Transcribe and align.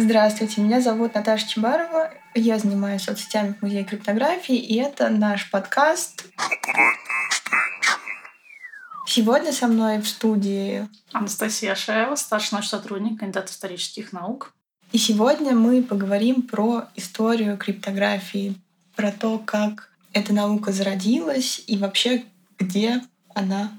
Здравствуйте, 0.00 0.60
меня 0.60 0.80
зовут 0.80 1.14
Наташа 1.14 1.48
Чебарова. 1.48 2.12
Я 2.32 2.60
занимаюсь 2.60 3.02
соцсетями 3.02 3.54
в 3.54 3.62
Музее 3.62 3.82
криптографии, 3.82 4.54
и 4.54 4.76
это 4.76 5.08
наш 5.08 5.50
подкаст. 5.50 6.24
Сегодня 9.04 9.52
со 9.52 9.66
мной 9.66 9.98
в 9.98 10.06
студии 10.06 10.88
Анастасия 11.10 11.74
Шаева, 11.74 12.14
старший 12.14 12.52
научный 12.52 12.68
сотрудник, 12.68 13.18
кандидат 13.18 13.50
исторических 13.50 14.12
наук. 14.12 14.52
И 14.92 14.98
сегодня 14.98 15.56
мы 15.56 15.82
поговорим 15.82 16.42
про 16.42 16.84
историю 16.94 17.58
криптографии, 17.58 18.54
про 18.94 19.10
то, 19.10 19.40
как 19.40 19.90
эта 20.12 20.32
наука 20.32 20.70
зародилась 20.70 21.64
и 21.66 21.76
вообще 21.76 22.24
где 22.56 23.02
она 23.34 23.72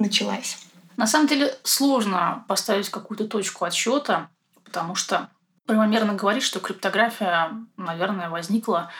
началась. 0.00 0.58
На 0.96 1.06
самом 1.06 1.28
деле 1.28 1.56
сложно 1.62 2.44
поставить 2.48 2.88
какую-то 2.88 3.28
точку 3.28 3.64
отсчета, 3.64 4.28
потому 4.64 4.96
что 4.96 5.28
правомерно 5.72 6.12
говорить, 6.12 6.42
что 6.42 6.60
криптография, 6.60 7.50
наверное, 7.78 8.28
возникла 8.28 8.90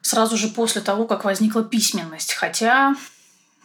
сразу 0.00 0.36
же 0.36 0.46
после 0.46 0.80
того, 0.80 1.06
как 1.06 1.24
возникла 1.24 1.64
письменность. 1.64 2.34
Хотя, 2.34 2.94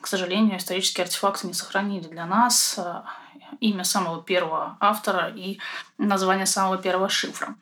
к 0.02 0.08
сожалению, 0.08 0.58
исторические 0.58 1.04
артефакты 1.04 1.46
не 1.46 1.54
сохранили 1.54 2.08
для 2.08 2.26
нас 2.26 2.76
э, 2.80 3.02
имя 3.60 3.84
самого 3.84 4.24
первого 4.24 4.78
автора 4.80 5.32
и 5.36 5.60
название 6.00 6.48
самого 6.48 6.80
первого 6.80 7.08
шифра. 7.08 7.56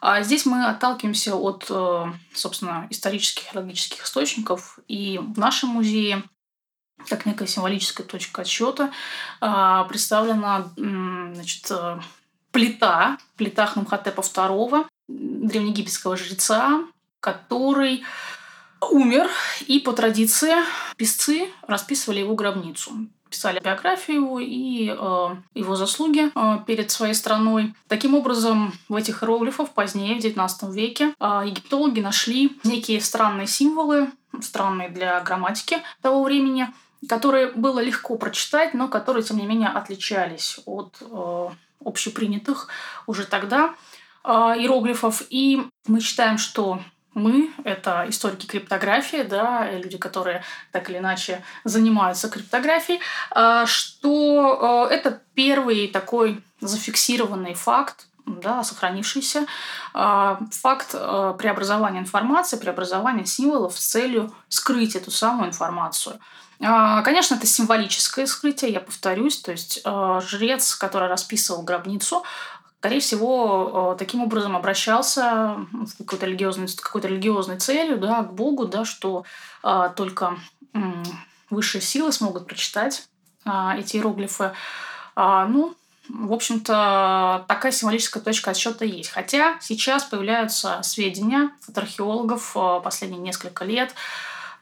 А 0.00 0.22
здесь 0.22 0.46
мы 0.46 0.64
отталкиваемся 0.64 1.36
от, 1.36 1.66
э, 1.68 2.06
собственно, 2.32 2.86
исторических 2.88 3.52
и 3.52 3.58
логических 3.58 4.04
источников. 4.04 4.78
И 4.88 5.18
в 5.18 5.38
нашем 5.38 5.68
музее 5.68 6.22
как 7.10 7.26
некая 7.26 7.46
символическая 7.46 8.06
точка 8.06 8.42
отсчета 8.42 8.90
а, 9.40 9.84
представлена 9.84 10.70
значит, 10.76 11.70
э, 11.70 12.00
плита, 12.58 13.18
плита 13.36 13.66
Хнумхотепа 13.66 14.20
II, 14.20 14.84
древнеегипетского 15.06 16.16
жреца, 16.16 16.80
который 17.20 18.02
умер, 18.80 19.30
и 19.68 19.78
по 19.78 19.92
традиции 19.92 20.54
писцы 20.96 21.50
расписывали 21.68 22.18
его 22.20 22.34
гробницу 22.34 22.92
писали 23.30 23.60
биографию 23.60 24.22
его 24.22 24.40
и 24.40 24.88
э, 24.88 25.28
его 25.52 25.76
заслуги 25.76 26.30
э, 26.34 26.64
перед 26.66 26.90
своей 26.90 27.12
страной. 27.12 27.74
Таким 27.86 28.14
образом, 28.14 28.72
в 28.88 28.94
этих 28.94 29.22
иероглифах 29.22 29.68
позднее, 29.68 30.18
в 30.18 30.24
XIX 30.24 30.72
веке, 30.72 31.14
э, 31.20 31.42
египтологи 31.44 32.00
нашли 32.00 32.58
некие 32.64 33.02
странные 33.02 33.46
символы, 33.46 34.10
странные 34.40 34.88
для 34.88 35.20
грамматики 35.20 35.82
того 36.00 36.22
времени, 36.22 36.68
которые 37.06 37.52
было 37.52 37.80
легко 37.80 38.16
прочитать, 38.16 38.72
но 38.72 38.88
которые, 38.88 39.22
тем 39.22 39.36
не 39.36 39.46
менее, 39.46 39.68
отличались 39.68 40.58
от 40.64 40.96
э, 41.02 41.48
общепринятых 41.84 42.68
уже 43.06 43.26
тогда 43.26 43.74
э, 44.24 44.30
иероглифов. 44.30 45.22
И 45.30 45.62
мы 45.86 46.00
считаем, 46.00 46.38
что 46.38 46.80
мы— 47.14 47.50
это 47.64 48.04
историки 48.08 48.46
криптографии, 48.46 49.22
да, 49.22 49.70
люди, 49.72 49.98
которые 49.98 50.44
так 50.72 50.88
или 50.90 50.98
иначе 50.98 51.42
занимаются 51.64 52.28
криптографией, 52.28 53.00
э, 53.34 53.64
что 53.66 54.88
э, 54.90 54.94
это 54.94 55.22
первый 55.34 55.88
такой 55.88 56.42
зафиксированный 56.60 57.54
факт, 57.54 58.06
да, 58.26 58.62
сохранившийся 58.62 59.46
факт 59.94 60.90
преобразования 60.90 62.00
информации, 62.00 62.58
преобразования 62.58 63.24
символов 63.24 63.78
с 63.78 63.86
целью 63.86 64.34
скрыть 64.48 64.96
эту 64.96 65.10
самую 65.10 65.48
информацию. 65.48 66.20
Конечно, 66.60 67.36
это 67.36 67.46
символическое 67.46 68.26
скрытие, 68.26 68.72
я 68.72 68.80
повторюсь. 68.80 69.40
То 69.40 69.52
есть 69.52 69.84
жрец, 70.28 70.74
который 70.74 71.08
расписывал 71.08 71.62
гробницу, 71.62 72.24
скорее 72.78 73.00
всего, 73.00 73.92
э, 73.94 73.98
таким 73.98 74.22
образом 74.22 74.56
обращался 74.56 75.56
в 75.72 75.98
какой-то 75.98 76.26
религиозной, 76.26 76.68
какой-то 76.68 77.08
религиозной 77.08 77.58
целью, 77.58 77.98
да, 77.98 78.22
к 78.22 78.32
Богу, 78.32 78.66
да, 78.66 78.84
что 78.84 79.24
а, 79.62 79.88
только 79.88 80.36
высшие 81.50 81.80
силы 81.82 82.12
смогут 82.12 82.46
прочитать 82.46 83.08
а, 83.44 83.76
эти 83.76 83.96
иероглифы. 83.96 84.52
А, 85.16 85.46
ну, 85.46 85.74
в 86.08 86.32
общем-то, 86.32 87.44
такая 87.48 87.72
символическая 87.72 88.22
точка 88.22 88.52
отсчета 88.52 88.84
есть. 88.84 89.10
Хотя 89.10 89.58
сейчас 89.60 90.04
появляются 90.04 90.80
сведения 90.82 91.50
от 91.66 91.76
археологов 91.76 92.52
а, 92.54 92.80
последние 92.80 93.20
несколько 93.20 93.64
лет, 93.64 93.92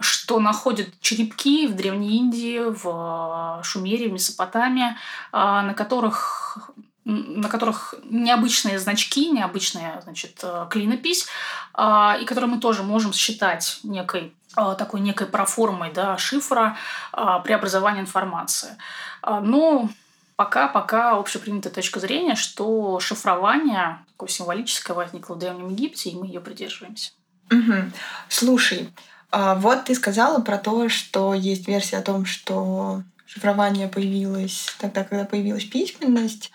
что 0.01 0.41
находят 0.41 0.89
черепки 1.01 1.67
в 1.67 1.75
Древней 1.75 2.17
Индии, 2.19 2.61
в 2.61 3.63
Шумере, 3.63 4.09
в 4.09 4.13
Месопотамии, 4.13 4.97
на 5.33 5.75
которых 5.75 6.71
на 7.05 7.49
которых 7.49 7.95
необычные 8.03 8.81
значки, 8.81 9.31
необычная 9.31 10.01
значит, 10.03 10.41
э, 10.43 10.67
клинопись, 10.69 11.29
и 11.79 12.25
которые 12.27 12.51
мы 12.51 12.59
тоже 12.59 12.83
можем 12.83 13.13
считать 13.13 13.79
некой 13.85 14.35
такой 14.77 15.01
некой 15.01 15.29
проформой 15.29 15.93
да, 15.93 16.19
шифра 16.19 16.77
преобразования 17.13 18.01
информации. 18.01 18.77
Но 19.23 19.89
пока, 20.37 20.69
пока 20.69 21.17
общепринятая 21.19 21.73
точка 21.73 22.01
зрения, 22.01 22.35
что 22.37 23.01
шифрование 23.01 23.99
такое 24.13 24.29
символическое 24.29 24.97
возникло 24.97 25.35
в 25.35 25.39
Древнем 25.39 25.69
Египте, 25.69 26.11
и 26.11 26.17
мы 26.17 26.27
ее 26.27 26.41
придерживаемся. 26.41 27.13
Угу. 27.51 27.93
Слушай, 28.29 28.89
вот 29.57 29.85
ты 29.85 29.95
сказала 29.95 30.41
про 30.41 30.59
то, 30.59 30.89
что 30.89 31.35
есть 31.35 31.69
версия 31.69 31.99
о 31.99 32.03
том, 32.03 32.25
что 32.25 33.03
шифрование 33.27 33.89
появилось 33.89 34.75
тогда, 34.79 35.05
когда 35.05 35.25
появилась 35.25 35.65
письменность. 35.65 36.51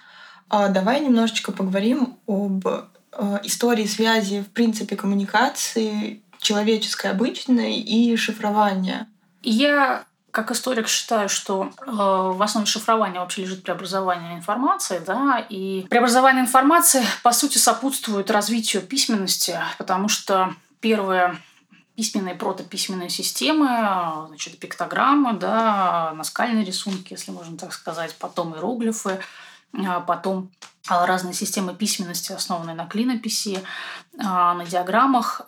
А, 0.49 0.67
давай 0.67 0.99
немножечко 0.99 1.51
поговорим 1.51 2.17
об 2.27 2.65
а, 2.67 3.41
истории 3.43 3.85
связи, 3.85 4.41
в 4.41 4.51
принципе, 4.51 4.95
коммуникации 4.95 6.21
человеческой 6.39 7.11
обычной 7.11 7.79
и 7.79 8.15
шифрования. 8.15 9.07
Я 9.43 10.05
как 10.31 10.49
историк 10.51 10.87
считаю, 10.87 11.27
что 11.27 11.71
э, 11.85 11.91
в 11.91 12.41
основе 12.41 12.65
шифрования 12.65 13.19
вообще 13.19 13.41
лежит 13.41 13.63
преобразование 13.63 14.35
информации, 14.35 15.01
да, 15.05 15.45
и 15.49 15.85
преобразование 15.89 16.41
информации, 16.41 17.03
по 17.21 17.33
сути, 17.33 17.57
сопутствует 17.57 18.31
развитию 18.31 18.81
письменности, 18.81 19.59
потому 19.77 20.07
что 20.07 20.55
первые 20.79 21.37
письменные 21.95 22.35
протописьменные 22.35 23.09
системы, 23.09 24.27
значит, 24.27 24.57
пиктограммы, 24.59 25.33
да, 25.33 26.13
наскальные 26.15 26.65
рисунки, 26.65 27.13
если 27.13 27.31
можно 27.31 27.57
так 27.57 27.73
сказать, 27.73 28.15
потом 28.17 28.55
иероглифы, 28.55 29.19
а 29.73 29.99
потом 30.01 30.49
а, 30.87 31.05
разные 31.05 31.33
системы 31.33 31.73
письменности, 31.73 32.31
основанные 32.31 32.75
на 32.75 32.85
клинописи, 32.85 33.63
а, 34.19 34.53
на 34.53 34.65
диаграммах. 34.65 35.41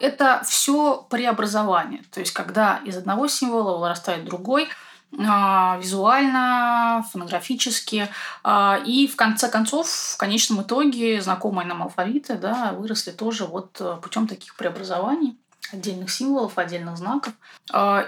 Это 0.00 0.42
все 0.44 1.06
преобразование. 1.10 2.02
То 2.12 2.20
есть, 2.20 2.32
когда 2.32 2.80
из 2.84 2.96
одного 2.96 3.28
символа 3.28 3.78
вырастает 3.78 4.24
другой, 4.24 4.68
визуально, 5.12 7.06
фонографически. 7.10 8.08
И 8.84 9.08
в 9.10 9.16
конце 9.16 9.48
концов, 9.48 9.88
в 9.88 10.16
конечном 10.16 10.62
итоге, 10.62 11.22
знакомые 11.22 11.66
нам 11.66 11.84
алфавиты 11.84 12.36
да, 12.36 12.72
выросли 12.72 13.12
тоже 13.12 13.46
вот 13.46 13.80
э, 13.80 13.98
путем 14.02 14.26
таких 14.26 14.56
преобразований 14.56 15.38
отдельных 15.72 16.10
символов, 16.10 16.58
отдельных 16.58 16.96
знаков. 16.96 17.32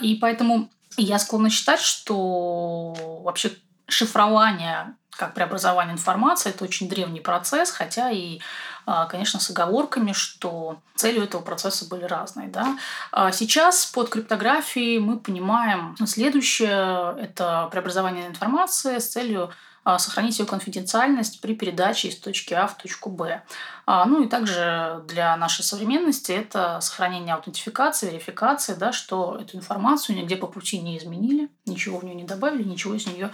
И 0.00 0.19
поэтому 0.20 0.69
я 0.96 1.19
склонна 1.19 1.50
считать, 1.50 1.80
что 1.80 3.20
вообще 3.22 3.52
шифрование 3.86 4.94
как 5.19 5.34
преобразование 5.34 5.94
информации. 5.94 6.50
Это 6.50 6.64
очень 6.64 6.88
древний 6.88 7.20
процесс, 7.20 7.72
хотя 7.72 8.10
и, 8.10 8.38
а, 8.86 9.06
конечно, 9.06 9.41
с 9.41 9.50
оговорками, 9.50 10.12
что 10.12 10.78
целью 10.94 11.24
этого 11.24 11.42
процесса 11.42 11.86
были 11.86 12.04
разные. 12.04 12.46
Да? 12.49 12.78
А 13.10 13.32
сейчас 13.32 13.84
под 13.87 14.10
криптографией 14.10 15.00
мы 15.00 15.19
понимаем 15.19 15.96
следующее. 16.06 17.16
Это 17.20 17.69
преобразование 17.72 18.28
информации 18.28 18.99
с 19.00 19.08
целью 19.08 19.50
а, 19.50 19.50
сохранить 19.84 20.38
ее 20.38 20.46
конфиденциальность 20.46 21.40
при 21.40 21.54
передаче 21.54 22.08
из 22.08 22.16
точки 22.16 22.54
А 22.54 22.66
в 22.66 22.76
точку 22.76 23.10
Б. 23.10 23.42
Ну 23.86 24.22
и 24.22 24.28
также 24.28 25.02
для 25.08 25.36
нашей 25.36 25.64
современности 25.64 26.32
это 26.32 26.78
сохранение 26.80 27.34
аутентификации, 27.34 28.10
верификации, 28.10 28.75
да, 28.75 28.92
что 28.92 29.38
эту 29.40 29.56
информацию 29.56 30.16
нигде 30.16 30.36
по 30.36 30.46
пути 30.46 30.78
не 30.78 30.98
изменили, 30.98 31.48
ничего 31.64 31.98
в 31.98 32.04
нее 32.04 32.14
не 32.14 32.25
добавили, 32.25 32.64
ничего 32.64 32.94
из 32.94 33.06
нее 33.06 33.30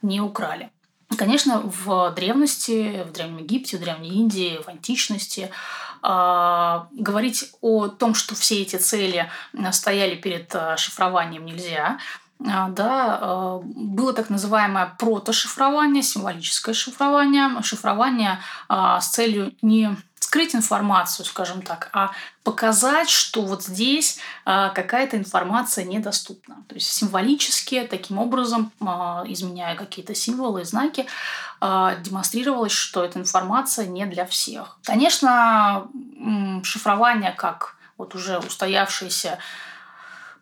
не 0.00 0.20
украли. 0.20 0.70
Конечно, 1.16 1.62
в 1.64 2.10
древности, 2.14 3.02
в 3.02 3.12
Древнем 3.12 3.38
Египте, 3.38 3.78
в 3.78 3.80
Древней 3.80 4.10
Индии, 4.10 4.60
в 4.62 4.68
античности 4.68 5.50
э, 6.02 6.80
говорить 6.92 7.50
о 7.62 7.88
том, 7.88 8.14
что 8.14 8.34
все 8.34 8.60
эти 8.60 8.76
цели 8.76 9.30
стояли 9.72 10.16
перед 10.16 10.54
шифрованием 10.76 11.46
нельзя. 11.46 11.98
Э, 12.40 12.68
да, 12.70 13.18
э, 13.20 13.60
было 13.64 14.12
так 14.12 14.30
называемое 14.30 14.94
протошифрование, 14.98 16.02
символическое 16.02 16.74
шифрование, 16.74 17.62
шифрование 17.62 18.40
э, 18.68 18.98
с 19.00 19.08
целью 19.08 19.54
не 19.62 19.96
скрыть 20.28 20.54
информацию, 20.54 21.24
скажем 21.24 21.62
так, 21.62 21.88
а 21.94 22.10
показать, 22.42 23.08
что 23.08 23.40
вот 23.42 23.62
здесь 23.62 24.18
а, 24.44 24.68
какая-то 24.70 25.16
информация 25.16 25.86
недоступна. 25.86 26.56
То 26.68 26.74
есть 26.74 26.92
символически, 26.92 27.86
таким 27.88 28.18
образом, 28.18 28.70
а, 28.80 29.24
изменяя 29.26 29.74
какие-то 29.74 30.14
символы 30.14 30.62
и 30.62 30.64
знаки, 30.64 31.06
а, 31.60 31.94
демонстрировалось, 31.96 32.72
что 32.72 33.04
эта 33.04 33.18
информация 33.18 33.86
не 33.86 34.04
для 34.04 34.26
всех. 34.26 34.78
Конечно, 34.84 35.88
шифрование 36.62 37.32
как 37.32 37.76
вот 37.96 38.14
уже 38.14 38.38
устоявшаяся 38.38 39.38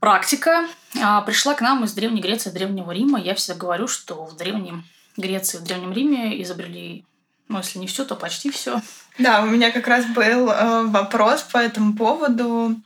практика 0.00 0.66
а, 1.00 1.20
пришла 1.22 1.54
к 1.54 1.60
нам 1.60 1.84
из 1.84 1.92
Древней 1.92 2.20
Греции, 2.20 2.50
Древнего 2.50 2.90
Рима. 2.90 3.20
Я 3.20 3.34
всегда 3.34 3.58
говорю, 3.58 3.88
что 3.88 4.24
в 4.24 4.36
Древнем 4.36 4.84
Греции, 5.16 5.58
в 5.58 5.64
Древнем 5.64 5.92
Риме 5.92 6.40
изобрели, 6.42 7.04
ну, 7.48 7.58
если 7.58 7.78
не 7.78 7.86
все, 7.86 8.04
то 8.04 8.16
почти 8.16 8.50
все. 8.50 8.80
Да, 9.18 9.42
у 9.42 9.46
меня 9.46 9.70
как 9.70 9.86
раз 9.86 10.04
был 10.06 10.50
э, 10.50 10.82
вопрос 10.86 11.42
по 11.42 11.58
этому 11.58 11.94
поводу, 11.94 12.76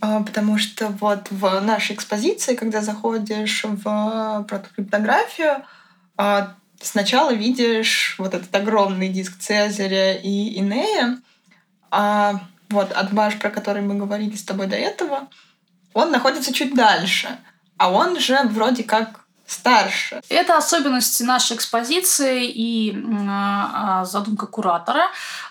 э, 0.00 0.24
потому 0.24 0.58
что 0.58 0.88
вот 0.88 1.30
в 1.30 1.60
нашей 1.60 1.94
экспозиции, 1.94 2.54
когда 2.54 2.80
заходишь 2.80 3.64
в 3.64 4.44
про 4.48 4.58
криптографию, 4.74 5.64
э, 6.18 6.46
сначала 6.80 7.34
видишь 7.34 8.16
вот 8.18 8.34
этот 8.34 8.54
огромный 8.54 9.08
диск 9.08 9.38
Цезаря 9.38 10.14
и 10.14 10.58
Инея, 10.58 11.18
а 11.90 12.40
вот 12.70 12.92
Адбаш, 12.92 13.38
про 13.38 13.50
который 13.50 13.82
мы 13.82 13.94
говорили 13.94 14.36
с 14.36 14.42
тобой 14.42 14.66
до 14.66 14.76
этого, 14.76 15.28
он 15.94 16.10
находится 16.10 16.52
чуть 16.52 16.74
дальше, 16.74 17.38
а 17.78 17.90
он 17.90 18.20
же 18.20 18.38
вроде 18.50 18.82
как 18.82 19.24
старше. 19.46 20.20
Это 20.28 20.56
особенности 20.56 21.22
нашей 21.22 21.56
экспозиции 21.56 22.46
и 22.46 22.92
э, 22.92 24.04
задумка 24.04 24.46
куратора. 24.46 25.06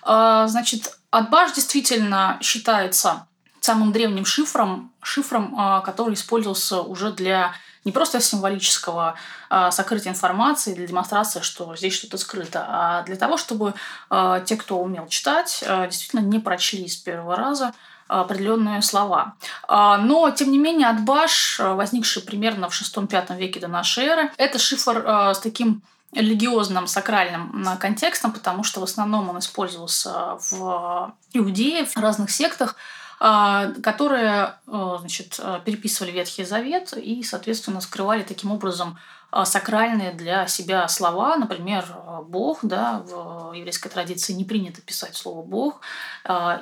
Э, 0.05 0.45
значит, 0.47 0.97
Адбаш 1.11 1.53
действительно 1.53 2.37
считается 2.41 3.27
самым 3.59 3.91
древним 3.91 4.25
шифром, 4.25 4.91
шифром, 5.01 5.55
э, 5.57 5.81
который 5.85 6.15
использовался 6.15 6.81
уже 6.81 7.11
для 7.11 7.53
не 7.85 7.91
просто 7.91 8.21
символического 8.21 9.15
э, 9.49 9.69
сокрытия 9.71 10.11
информации, 10.11 10.73
для 10.73 10.87
демонстрации, 10.87 11.41
что 11.41 11.75
здесь 11.75 11.93
что-то 11.93 12.17
скрыто, 12.17 12.65
а 12.67 13.03
для 13.03 13.15
того, 13.15 13.37
чтобы 13.37 13.73
э, 14.09 14.43
те, 14.45 14.55
кто 14.55 14.79
умел 14.79 15.07
читать, 15.07 15.63
э, 15.65 15.87
действительно 15.87 16.21
не 16.21 16.39
прочли 16.39 16.87
с 16.87 16.95
первого 16.95 17.35
раза 17.35 17.73
определенные 18.07 18.81
слова. 18.81 19.35
Но, 19.67 20.29
тем 20.35 20.51
не 20.51 20.59
менее, 20.59 20.89
Адбаш, 20.89 21.59
возникший 21.59 22.21
примерно 22.21 22.69
в 22.69 22.73
VI-V 22.73 23.37
веке 23.37 23.59
до 23.59 23.67
нашей 23.67 24.05
эры, 24.05 24.31
это 24.37 24.59
шифр 24.59 25.31
с 25.33 25.39
таким 25.39 25.81
религиозным, 26.13 26.87
сакральным 26.87 27.65
контекстом, 27.79 28.31
потому 28.31 28.63
что 28.63 28.79
в 28.79 28.83
основном 28.83 29.29
он 29.29 29.39
использовался 29.39 30.37
в 30.49 31.13
Иудее, 31.33 31.85
в 31.85 31.97
разных 31.97 32.29
сектах, 32.29 32.75
а, 32.75 32.77
которые 33.19 34.55
э, 34.67 34.95
значит, 34.99 35.39
э, 35.39 35.61
переписывали 35.63 36.11
Ветхий 36.11 36.43
Завет 36.43 36.93
и, 36.93 37.23
соответственно, 37.23 37.79
скрывали 37.79 38.23
таким 38.23 38.51
образом 38.51 38.97
э, 39.31 39.45
сакральные 39.45 40.11
для 40.11 40.47
себя 40.47 40.87
слова, 40.89 41.37
например, 41.37 41.85
Бог, 42.27 42.59
да, 42.63 42.99
в 42.99 43.53
еврейской 43.53 43.89
традиции 43.89 44.33
не 44.33 44.43
принято 44.43 44.81
писать 44.81 45.15
слово 45.15 45.43
Бог, 45.43 45.81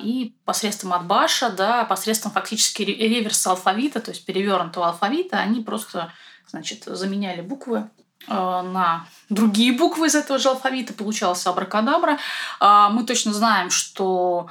и 0.02 0.36
посредством 0.46 0.94
Адбаша, 0.94 1.50
да, 1.50 1.84
посредством 1.86 2.32
фактически 2.32 2.84
реверса 2.84 3.52
алфавита, 3.52 4.00
то 4.00 4.12
есть 4.12 4.26
перевернутого 4.26 4.88
алфавита, 4.88 5.38
они 5.38 5.62
просто, 5.62 6.12
значит, 6.48 6.84
заменяли 6.86 7.42
буквы 7.42 7.90
на 8.28 9.08
другие 9.30 9.74
буквы 9.74 10.06
из 10.06 10.14
этого 10.16 10.38
же 10.38 10.50
алфавита, 10.50 10.94
получался 10.94 11.50
абракадабра. 11.50 12.20
Мы 12.60 13.04
точно 13.04 13.34
знаем, 13.34 13.72
что 13.72 14.48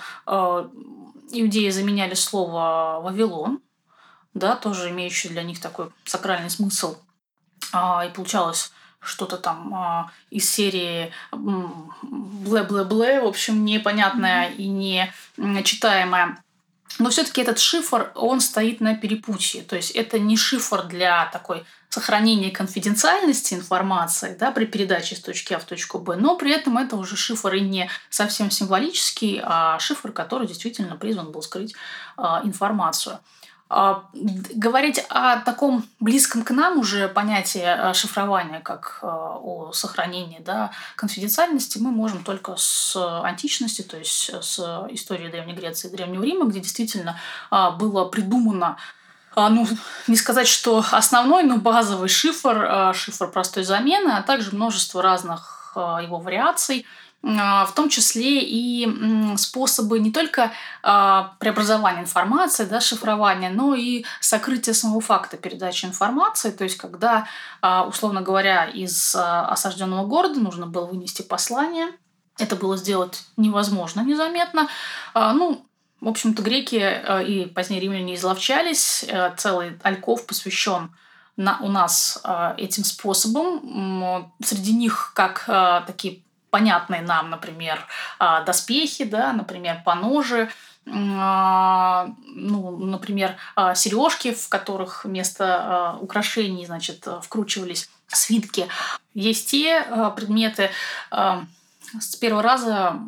иудеи 1.31 1.71
заменяли 1.71 2.15
слово 2.15 3.01
«Вавилон», 3.03 3.61
да, 4.35 4.57
тоже 4.57 4.91
имеющий 4.91 5.29
для 5.29 5.43
них 5.43 5.61
такой 5.61 5.91
сакральный 6.05 6.51
смысл. 6.51 6.97
А, 7.73 8.05
и 8.07 8.13
получалось 8.13 8.73
что-то 9.01 9.37
там 9.39 9.75
а, 9.75 10.13
из 10.31 10.49
серии 10.49 11.13
бле-бле-бле, 11.33 13.23
в 13.23 13.27
общем, 13.27 13.65
непонятное 13.65 14.51
и 14.51 14.67
не 14.69 15.13
читаемое. 15.65 16.43
Но 16.99 17.11
все-таки 17.11 17.41
этот 17.41 17.59
шифр, 17.59 18.13
он 18.15 18.41
стоит 18.41 18.81
на 18.81 18.95
перепутье. 18.95 19.63
То 19.63 19.77
есть 19.77 19.93
это 19.93 20.19
не 20.19 20.37
шифр 20.37 20.85
для 20.85 21.27
такой 21.27 21.65
сохранения 21.91 22.51
конфиденциальности 22.51 23.55
информации 23.55 24.37
да, 24.39 24.53
при 24.53 24.65
передаче 24.65 25.17
с 25.17 25.21
точки 25.21 25.53
А 25.53 25.59
в 25.59 25.65
точку 25.65 25.99
Б, 25.99 26.17
но 26.17 26.37
при 26.37 26.53
этом 26.53 26.79
это 26.79 26.97
уже 26.97 27.17
шифр 27.17 27.55
и 27.55 27.61
не 27.61 27.91
совсем 28.09 28.51
символический, 28.51 29.41
а 29.43 29.79
шифр, 29.81 30.13
который 30.13 30.47
действительно 30.47 30.97
призван 30.97 31.33
был 31.33 31.43
скрыть 31.43 31.75
а, 32.17 32.43
информацию. 32.45 33.19
А, 33.73 34.05
говорить 34.13 34.99
о 35.09 35.39
таком 35.39 35.85
близком 36.01 36.43
к 36.43 36.51
нам 36.51 36.81
уже 36.81 37.09
понятии 37.09 37.63
а, 37.63 37.95
шифрования, 37.95 38.59
как 38.59 38.99
а, 39.01 39.39
о 39.41 39.71
сохранении 39.73 40.41
да, 40.41 40.73
конфиденциальности, 40.97 41.79
мы 41.79 41.93
можем 41.93 42.25
только 42.25 42.57
с 42.57 42.97
античности, 43.23 43.83
то 43.83 43.97
есть 43.97 44.33
с 44.43 44.59
истории 44.91 45.29
Древней 45.29 45.55
Греции 45.55 45.89
и 45.89 45.93
Древнего 45.93 46.25
Рима, 46.25 46.47
где 46.47 46.59
действительно 46.59 47.17
было 47.51 48.07
придумано 48.07 48.77
ну, 49.37 49.67
не 50.07 50.17
сказать, 50.17 50.49
что 50.49 50.85
основной, 50.91 51.45
но 51.45 51.57
базовый 51.57 52.09
шифр, 52.09 52.93
шифр 52.95 53.29
простой 53.31 53.65
замены, 53.65 54.11
а 54.11 54.23
также 54.23 54.55
множество 54.55 55.03
разных 55.03 55.73
его 55.77 56.19
вариаций– 56.19 56.87
а, 57.23 57.67
в 57.67 57.75
том 57.75 57.91
числе 57.91 58.41
и 58.43 59.37
способы 59.37 59.99
не 59.99 60.11
только 60.11 60.53
а, 60.83 61.35
преобразования 61.39 62.01
информации, 62.01 62.65
да, 62.65 62.81
шифрования, 62.81 63.51
но 63.51 63.75
и 63.75 64.05
сокрытия 64.21 64.73
самого 64.73 65.03
факта 65.03 65.37
передачи 65.37 65.85
информации. 65.85 66.51
То 66.51 66.65
есть, 66.65 66.79
когда, 66.79 67.27
а, 67.61 67.85
условно 67.87 68.23
говоря, 68.23 68.65
из 68.65 69.15
осажденного 69.15 70.07
города 70.07 70.41
нужно 70.41 70.67
было 70.67 70.87
вынести 70.87 71.21
послание, 71.23 71.89
это 72.39 72.57
было 72.57 72.79
сделать 72.79 73.25
невозможно 73.37 74.01
незаметно. 74.01 74.69
Ну, 75.15 75.67
в 76.01 76.09
общем-то, 76.09 76.43
греки 76.43 77.25
и 77.27 77.47
позднее 77.47 77.81
римляне 77.81 78.15
изловчались. 78.15 79.05
Целый 79.37 79.79
альков 79.83 80.27
посвящен 80.27 80.91
на, 81.37 81.59
у 81.61 81.69
нас 81.69 82.23
этим 82.57 82.85
способом. 82.85 84.33
Среди 84.43 84.73
них 84.73 85.13
как 85.15 85.45
такие 85.87 86.23
понятные 86.51 87.03
нам, 87.03 87.31
например, 87.31 87.87
доспехи, 88.19 89.05
да, 89.05 89.33
например, 89.33 89.83
поножи, 89.85 90.49
ну, 90.87 92.17
например, 92.27 93.37
сережки, 93.75 94.33
в 94.33 94.49
которых 94.49 95.05
вместо 95.05 95.97
украшений, 96.01 96.67
значит, 96.67 97.07
вкручивались 97.23 97.91
свитки. 98.09 98.67
Есть 99.15 99.51
те 99.51 99.85
предметы 100.17 100.71
с 101.11 102.17
первого 102.17 102.43
раза, 102.43 102.99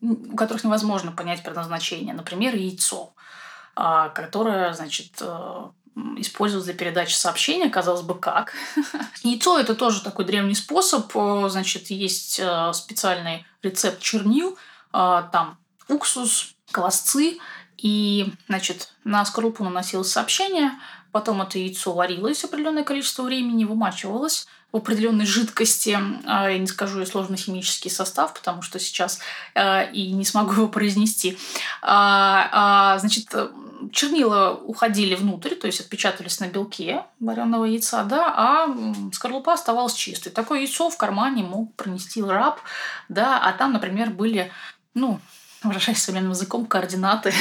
у 0.00 0.36
которых 0.36 0.64
невозможно 0.64 1.12
понять 1.12 1.42
предназначение. 1.42 2.14
Например, 2.14 2.54
яйцо, 2.54 3.12
которое, 3.74 4.72
значит, 4.72 5.22
использовать 6.16 6.66
для 6.66 6.74
передачи 6.74 7.14
сообщения, 7.14 7.68
казалось 7.68 8.02
бы, 8.02 8.14
как. 8.14 8.52
Яйцо– 9.22 9.58
это 9.60 9.74
тоже 9.74 10.02
такой 10.02 10.24
древний 10.24 10.54
способ. 10.54 11.10
Э, 11.14 11.48
значит, 11.48 11.90
есть 11.90 12.40
э, 12.40 12.72
специальный 12.72 13.46
рецепт 13.62 14.00
чернил, 14.00 14.56
э, 14.92 15.22
там 15.32 15.58
уксус, 15.88 16.54
колосцы, 16.70 17.38
и, 17.76 18.32
значит, 18.48 18.92
на 19.04 19.24
скорлупу 19.24 19.64
наносилось 19.64 20.10
сообщение, 20.10 20.72
потом 21.12 21.42
это 21.42 21.58
яйцо 21.58 21.92
варилось 21.92 22.44
определенное 22.44 22.84
количество 22.84 23.22
времени, 23.22 23.64
вымачивалось 23.64 24.46
в 24.72 24.76
определенной 24.76 25.26
жидкости. 25.26 25.98
Я 26.24 26.58
не 26.58 26.66
скажу 26.66 27.00
и 27.00 27.06
сложный 27.06 27.38
химический 27.38 27.90
состав, 27.90 28.34
потому 28.34 28.62
что 28.62 28.78
сейчас 28.78 29.18
и 29.56 30.12
не 30.12 30.24
смогу 30.24 30.52
его 30.52 30.68
произнести. 30.68 31.38
А, 31.80 32.48
а, 32.52 32.98
значит, 32.98 33.34
чернила 33.92 34.60
уходили 34.64 35.14
внутрь, 35.14 35.54
то 35.54 35.66
есть 35.66 35.80
отпечатались 35.80 36.40
на 36.40 36.48
белке 36.48 37.04
вареного 37.20 37.64
яйца, 37.64 38.04
да, 38.04 38.32
а 38.36 38.76
скорлупа 39.12 39.54
оставалась 39.54 39.94
чистой. 39.94 40.30
Такое 40.30 40.60
яйцо 40.60 40.90
в 40.90 40.96
кармане 40.96 41.42
мог 41.44 41.74
пронести 41.74 42.22
раб, 42.22 42.60
да, 43.08 43.40
а 43.40 43.52
там, 43.52 43.72
например, 43.72 44.10
были, 44.10 44.50
ну, 44.94 45.20
выражаясь 45.62 46.02
современным 46.02 46.32
языком, 46.32 46.66
координаты. 46.66 47.32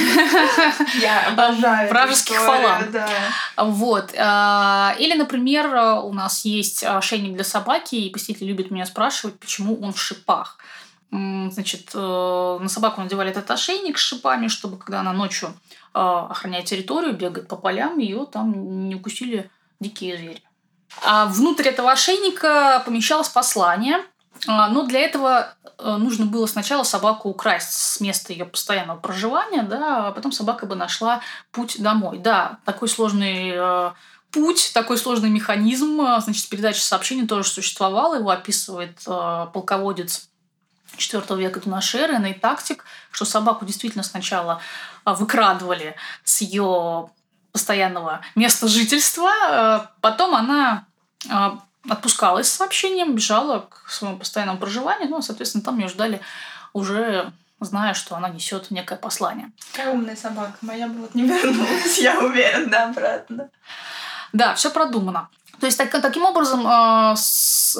Я 1.02 1.28
обожаю 1.28 1.90
Вражеских 1.90 2.38
фаланг. 2.38 2.92
Да. 2.92 3.10
Вот. 3.58 4.14
А, 4.18 4.96
или, 4.98 5.14
например, 5.14 5.68
у 6.04 6.14
нас 6.14 6.46
есть 6.46 6.84
ошейник 6.84 7.36
для 7.36 7.44
собаки, 7.44 7.96
и 7.96 8.10
посетители 8.10 8.48
любят 8.48 8.72
меня 8.72 8.86
спрашивать, 8.86 9.40
почему 9.40 9.80
он 9.82 9.94
в 9.94 10.02
шипах. 10.02 10.58
Значит, 11.10 11.92
э, 11.94 12.58
на 12.60 12.68
собаку 12.68 13.02
надевали 13.02 13.30
этот 13.30 13.50
ошейник 13.50 13.98
с 13.98 14.02
шипами, 14.02 14.50
чтобы 14.50 14.78
когда 14.78 15.00
она 15.00 15.14
ночью 15.14 15.54
а, 15.94 16.28
охраняет 16.30 16.66
территорию, 16.66 17.14
бегает 17.14 17.48
по 17.48 17.56
полям, 17.56 17.98
ее 17.98 18.26
там 18.26 18.88
не 18.90 18.96
укусили 18.96 19.50
дикие 19.80 20.18
звери. 20.18 20.44
А 21.04 21.26
внутрь 21.28 21.70
этого 21.70 21.92
ошейника 21.92 22.82
помещалось 22.86 23.30
послание, 23.30 24.00
А, 24.00 24.04
но 24.46 24.84
для 24.84 25.00
этого 25.00 25.56
э, 25.78 25.96
нужно 25.98 26.26
было 26.26 26.46
сначала 26.46 26.84
собаку 26.84 27.30
украсть 27.30 27.72
с 27.72 28.00
места 28.00 28.34
ее 28.34 28.46
постоянного 28.46 29.00
проживания, 29.00 29.64
да, 29.64 30.08
а 30.08 30.12
потом 30.12 30.32
собака 30.32 30.66
бы 30.66 30.76
нашла 30.76 31.22
путь 31.52 31.82
домой. 31.82 32.20
Да, 32.20 32.60
такой 32.66 32.88
сложный 32.88 33.52
э, 33.54 33.92
путь, 34.32 34.72
такой 34.74 34.98
сложный 34.98 35.30
механизм, 35.30 36.02
э, 36.02 36.20
значит, 36.22 36.50
передача 36.50 36.82
сообщений 36.82 37.28
тоже 37.28 37.50
существовал, 37.50 38.14
его 38.14 38.30
описывает 38.30 39.00
полководец 39.06 40.30
IV 40.98 41.38
века 41.38 41.60
до 41.62 41.70
нашей 41.70 42.02
эры, 42.02 42.18
Ней 42.20 42.34
Тактик, 42.34 42.86
что 43.12 43.26
собаку 43.26 43.66
действительно 43.66 44.04
сначала 44.04 44.62
выкрадывали 45.06 45.96
с 46.24 46.42
ее 46.42 47.10
постоянного 47.52 48.22
места 48.36 48.68
жительства, 48.68 49.92
потом 50.02 50.36
она 50.36 50.86
отпускалась 51.90 52.48
с 52.48 52.54
сообщением, 52.54 53.16
бежала 53.16 53.68
к 53.70 53.90
своему 53.90 54.18
постоянному 54.18 54.60
проживанию, 54.60 55.10
ну, 55.10 55.22
соответственно, 55.22 55.64
там 55.64 55.78
ее 55.80 55.88
ждали 55.88 56.22
уже 56.74 57.32
зная, 57.60 57.94
что 57.94 58.16
она 58.16 58.30
несет 58.30 58.72
некое 58.72 58.98
послание. 58.98 59.52
Какая 59.72 59.94
умная 59.94 60.16
собака. 60.16 60.54
Моя 60.62 60.88
бы 60.88 61.02
вот 61.02 61.16
не 61.16 61.24
вернулась, 61.24 61.98
я 62.00 62.20
уверена, 62.20 62.90
обратно. 62.90 63.50
Да, 64.34 64.54
все 64.56 64.70
продумано. 64.70 65.30
То 65.60 65.66
есть 65.66 65.78
так, 65.78 65.90
таким 65.90 66.24
образом 66.24 66.68
э, 66.68 67.16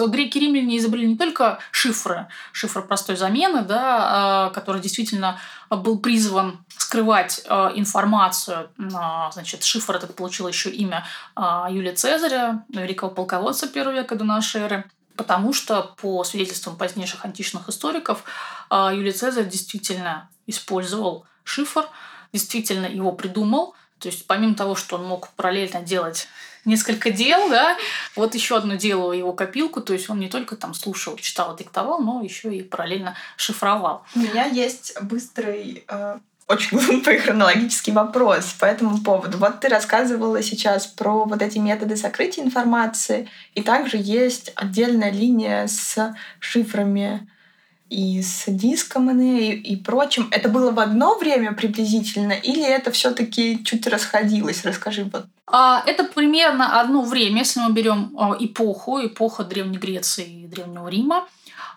греки 0.08 0.40
римляне 0.40 0.78
изобрели 0.78 1.08
не 1.08 1.18
только 1.18 1.60
шифры, 1.72 2.28
шифр 2.52 2.82
простой 2.82 3.16
замены, 3.16 3.62
да, 3.62 4.50
э, 4.50 4.54
который 4.54 4.82
действительно 4.82 5.40
был 5.70 6.00
призван 6.00 6.66
скрывать 6.78 7.42
э, 7.46 7.72
информацию. 7.76 8.70
Э, 8.80 9.32
значит, 9.32 9.64
шифр 9.64 9.96
этот 9.96 10.16
получил 10.16 10.48
еще 10.48 10.70
имя 10.70 11.06
э, 11.36 11.42
Юлия 11.70 11.94
Цезаря, 11.94 12.66
великого 12.70 13.12
полководца 13.12 13.68
первого 13.68 13.96
века 13.96 14.16
до 14.16 14.24
нашей 14.24 14.62
эры, 14.62 14.86
потому 15.16 15.54
что 15.54 15.94
по 16.02 16.24
свидетельствам 16.24 16.78
позднейших 16.78 17.26
античных 17.26 17.70
историков 17.70 18.24
Юлий 18.72 19.12
Цезарь 19.12 19.50
действительно 19.50 20.30
использовал 20.46 21.26
шифр, 21.44 21.88
действительно 22.34 22.86
его 22.86 23.12
придумал. 23.12 23.74
То 24.00 24.10
есть 24.10 24.28
помимо 24.28 24.54
того, 24.54 24.76
что 24.76 24.98
он 24.98 25.06
мог 25.06 25.30
параллельно 25.30 25.82
делать 25.82 26.28
несколько 26.68 27.10
дел, 27.10 27.50
да, 27.50 27.78
вот 28.16 28.36
еще 28.36 28.58
одно 28.58 28.76
дело 28.76 29.12
его 29.12 29.34
копилку, 29.34 29.82
то 29.82 29.94
есть 29.94 30.10
он 30.10 30.20
не 30.20 30.30
только 30.30 30.56
там 30.56 30.74
слушал, 30.74 31.16
читал, 31.16 31.56
диктовал, 31.56 32.00
но 32.00 32.22
еще 32.22 32.54
и 32.54 32.62
параллельно 32.62 33.16
шифровал. 33.38 34.04
У 34.16 34.20
меня 34.20 34.46
есть 34.46 34.94
быстрый 35.02 35.84
э, 35.88 36.20
очень 36.48 36.78
глупый 36.86 37.18
хронологический 37.18 37.94
вопрос 37.94 38.54
по 38.60 38.66
этому 38.66 39.00
поводу. 39.00 39.38
Вот 39.38 39.60
ты 39.60 39.68
рассказывала 39.68 40.42
сейчас 40.42 40.88
про 40.88 41.26
вот 41.26 41.42
эти 41.42 41.58
методы 41.58 41.98
сокрытия 41.98 42.44
информации, 42.44 43.30
и 43.54 43.62
также 43.62 43.98
есть 43.98 44.52
отдельная 44.56 45.12
линия 45.12 45.68
с 45.68 46.16
шифрами 46.40 47.28
и 47.90 48.22
с 48.22 48.46
диском 48.48 49.10
и, 49.20 49.52
и 49.52 49.76
прочим. 49.76 50.28
Это 50.32 50.50
было 50.50 50.72
в 50.72 50.80
одно 50.80 51.18
время 51.18 51.54
приблизительно, 51.54 52.34
или 52.34 52.64
это 52.64 52.92
все 52.92 53.12
таки 53.12 53.64
чуть 53.64 53.88
расходилось? 53.88 54.66
Расскажи 54.66 55.06
вот. 55.06 55.26
А, 55.48 55.84
это 55.86 56.04
примерно 56.04 56.80
одно 56.80 57.02
время, 57.02 57.40
если 57.40 57.62
мы 57.62 57.72
берем 57.72 58.12
а, 58.18 58.36
эпоху, 58.40 59.06
эпоха 59.06 59.44
Древней 59.44 59.78
Греции 59.78 60.44
и 60.44 60.48
Древнего 60.48 60.88
Рима. 60.88 61.28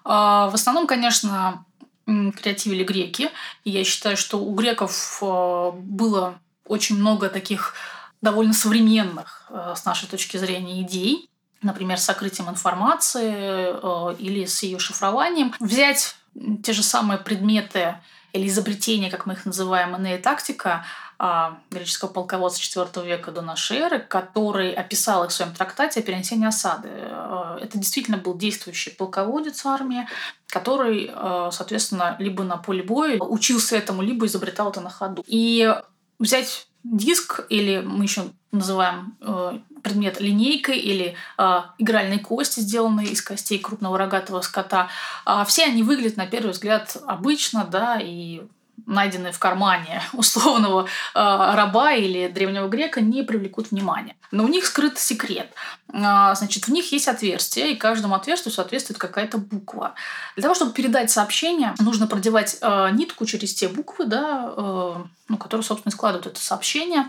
А, 0.04 0.50
в 0.50 0.54
основном, 0.54 0.86
конечно, 0.86 1.64
креативили 2.06 2.82
греки. 2.82 3.30
И 3.64 3.70
я 3.70 3.84
считаю, 3.84 4.16
что 4.16 4.38
у 4.40 4.52
греков 4.54 5.22
было 5.22 6.38
очень 6.66 6.96
много 6.96 7.28
таких 7.28 7.74
довольно 8.20 8.52
современных 8.52 9.48
с 9.76 9.84
нашей 9.84 10.08
точки 10.08 10.36
зрения 10.36 10.82
идей 10.82 11.30
например, 11.62 11.98
с 11.98 12.04
сокрытием 12.04 12.48
информации 12.48 13.32
э, 13.34 14.16
или 14.18 14.44
с 14.44 14.62
ее 14.62 14.78
шифрованием, 14.78 15.54
взять 15.60 16.16
те 16.62 16.72
же 16.72 16.82
самые 16.82 17.18
предметы 17.18 17.96
или 18.32 18.46
изобретения, 18.46 19.10
как 19.10 19.26
мы 19.26 19.34
их 19.34 19.44
называем, 19.44 19.96
иная 19.96 20.18
тактика 20.18 20.84
э, 21.18 21.50
греческого 21.70 22.08
полководца 22.08 22.60
IV 22.60 23.04
века 23.06 23.32
до 23.32 23.42
нашей 23.42 23.78
эры, 23.78 23.98
который 23.98 24.72
описал 24.72 25.24
их 25.24 25.30
в 25.30 25.34
своем 25.34 25.52
трактате 25.52 26.00
о 26.00 26.02
перенесении 26.02 26.46
осады. 26.46 26.88
Э, 26.92 27.58
это 27.60 27.78
действительно 27.78 28.18
был 28.18 28.36
действующий 28.36 28.90
полководец 28.90 29.66
армии, 29.66 30.06
который, 30.46 31.10
э, 31.12 31.50
соответственно, 31.52 32.16
либо 32.18 32.44
на 32.44 32.56
поле 32.56 32.82
боя 32.82 33.18
учился 33.18 33.76
этому, 33.76 34.02
либо 34.02 34.26
изобретал 34.26 34.70
это 34.70 34.80
на 34.80 34.90
ходу. 34.90 35.24
И 35.26 35.74
взять 36.18 36.68
диск, 36.84 37.46
или 37.48 37.80
мы 37.80 38.04
еще 38.04 38.24
называем 38.52 39.16
э, 39.20 39.58
предмет 39.82 40.20
линейкой 40.20 40.78
или 40.78 41.14
э, 41.38 41.62
игральной 41.78 42.18
кости, 42.18 42.60
сделанные 42.60 43.08
из 43.08 43.22
костей 43.22 43.58
крупного 43.58 43.98
рогатого 43.98 44.40
скота. 44.40 44.88
Э, 45.26 45.44
все 45.46 45.64
они 45.64 45.82
выглядят 45.82 46.16
на 46.16 46.26
первый 46.26 46.52
взгляд 46.52 46.96
обычно, 47.06 47.64
да, 47.64 47.98
и 48.00 48.42
найденные 48.86 49.32
в 49.32 49.38
кармане 49.38 50.02
условного 50.12 50.82
э, 50.82 50.86
раба 51.14 51.92
или 51.92 52.28
древнего 52.28 52.68
грека, 52.68 53.00
не 53.00 53.22
привлекут 53.22 53.70
внимания. 53.70 54.16
Но 54.30 54.44
у 54.44 54.48
них 54.48 54.66
скрыт 54.66 54.98
секрет. 54.98 55.52
Э, 55.92 56.34
значит, 56.34 56.68
в 56.68 56.72
них 56.72 56.92
есть 56.92 57.08
отверстие, 57.08 57.72
и 57.72 57.76
каждому 57.76 58.14
отверстию 58.14 58.52
соответствует 58.52 58.98
какая-то 58.98 59.38
буква. 59.38 59.94
Для 60.36 60.42
того, 60.42 60.54
чтобы 60.54 60.72
передать 60.72 61.10
сообщение, 61.10 61.74
нужно 61.78 62.06
продевать 62.06 62.58
э, 62.60 62.90
нитку 62.92 63.26
через 63.26 63.54
те 63.54 63.68
буквы, 63.68 64.06
да, 64.06 64.52
э, 64.56 64.94
ну, 65.28 65.36
которые, 65.36 65.64
собственно, 65.64 65.92
складывают 65.92 66.26
это 66.26 66.40
сообщение. 66.40 67.08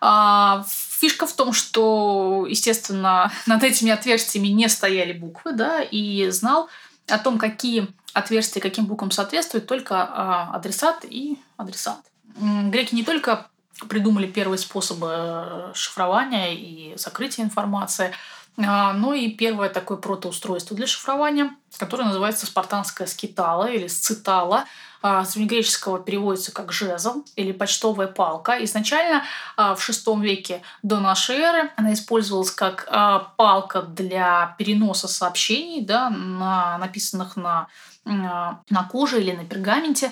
Э, 0.00 0.62
фишка 0.68 1.26
в 1.26 1.32
том, 1.32 1.52
что, 1.52 2.46
естественно, 2.48 3.32
над 3.46 3.62
этими 3.64 3.90
отверстиями 3.90 4.48
не 4.48 4.68
стояли 4.68 5.12
буквы, 5.12 5.52
да, 5.52 5.82
и 5.82 6.30
знал 6.30 6.68
о 7.08 7.18
том, 7.18 7.38
какие 7.38 7.88
отверстие 8.12 8.62
каким 8.62 8.86
буквам 8.86 9.10
соответствует 9.10 9.66
только 9.66 10.02
а, 10.02 10.50
адресат 10.54 11.04
и 11.04 11.38
адресант. 11.56 12.04
Греки 12.36 12.94
не 12.94 13.04
только 13.04 13.46
придумали 13.88 14.26
первые 14.26 14.58
способы 14.58 15.08
э, 15.10 15.72
шифрования 15.74 16.52
и 16.52 16.96
сокрытия 16.96 17.44
информации, 17.44 18.12
а, 18.56 18.92
но 18.92 19.14
и 19.14 19.30
первое 19.30 19.68
такое 19.68 19.96
протоустройство 19.98 20.76
для 20.76 20.86
шифрования, 20.86 21.50
которое 21.78 22.04
называется 22.04 22.46
спартанская 22.46 23.06
скитала 23.06 23.70
или 23.70 23.86
сцитала. 23.86 24.64
А, 25.02 25.24
с 25.24 25.32
древнегреческого 25.32 25.98
переводится 25.98 26.52
как 26.52 26.72
жезл 26.72 27.24
или 27.36 27.52
почтовая 27.52 28.06
палка. 28.06 28.62
Изначально 28.64 29.22
в 29.56 29.76
VI 29.76 30.20
веке 30.20 30.62
до 30.82 31.00
нашей 31.00 31.36
эры 31.36 31.70
она 31.76 31.94
использовалась 31.94 32.50
как 32.50 32.86
палка 33.36 33.82
для 33.82 34.54
переноса 34.58 35.08
сообщений, 35.08 35.84
да, 35.84 36.10
на, 36.10 36.76
написанных 36.78 37.36
на 37.36 37.68
на 38.04 38.88
коже 38.90 39.20
или 39.20 39.32
на 39.32 39.44
пергаменте. 39.44 40.10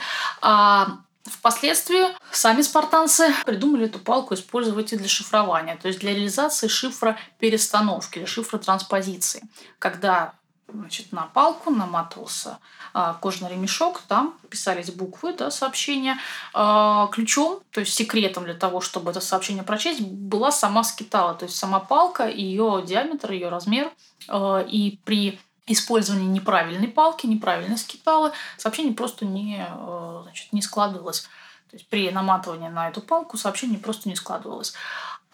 Впоследствии 1.31 2.05
сами 2.31 2.63
спартанцы 2.63 3.33
придумали 3.45 3.87
эту 3.87 3.99
палку 3.99 4.35
использовать 4.35 4.93
и 4.93 4.97
для 4.97 5.09
шифрования, 5.09 5.77
то 5.77 5.89
есть 5.89 6.01
для 6.01 6.15
реализации 6.15 6.69
шифра 6.69 7.19
перестановки 7.39 8.19
или 8.19 8.25
шифра 8.25 8.59
транспозиции. 8.59 9.43
Когда 9.79 10.35
значит, 10.73 11.13
на 11.13 11.23
палку 11.23 11.71
наматывался 11.71 12.59
а, 12.93 13.15
кожаный 13.15 13.53
ремешок, 13.53 14.01
там 14.07 14.35
писались 14.51 14.91
буквы, 14.91 15.33
да, 15.33 15.51
сообщения. 15.51 16.19
А, 16.53 17.09
ключом, 17.09 17.61
то 17.71 17.81
есть 17.81 17.95
секретом 17.95 18.45
для 18.45 18.55
того, 18.55 18.81
чтобы 18.81 19.11
это 19.11 19.21
сообщение 19.21 19.63
прочесть, 19.63 20.01
была 20.01 20.53
сама 20.53 20.85
скитала, 20.85 21.35
то 21.35 21.47
есть 21.47 21.57
сама 21.57 21.81
палка, 21.81 22.29
ее 22.29 22.83
диаметр, 22.87 23.33
ее 23.33 23.49
размер. 23.49 23.91
А, 24.29 24.61
и 24.61 24.99
при 25.05 25.39
использование 25.69 26.29
неправильной 26.29 26.89
палки, 26.89 27.27
неправильной 27.27 27.79
скиталы, 27.79 28.33
сообщение 28.57 28.95
просто 28.95 29.25
не, 29.25 29.67
э, 29.69 30.21
значит, 30.23 30.53
не 30.53 30.63
складывалось. 30.63 31.23
То 31.71 31.77
есть 31.77 31.89
при 31.89 32.11
наматывании 32.11 32.69
на 32.69 32.89
эту 32.89 33.01
палку 33.01 33.37
сообщение 33.37 33.79
просто 33.79 34.09
не 34.09 34.17
складывалось. 34.17 34.75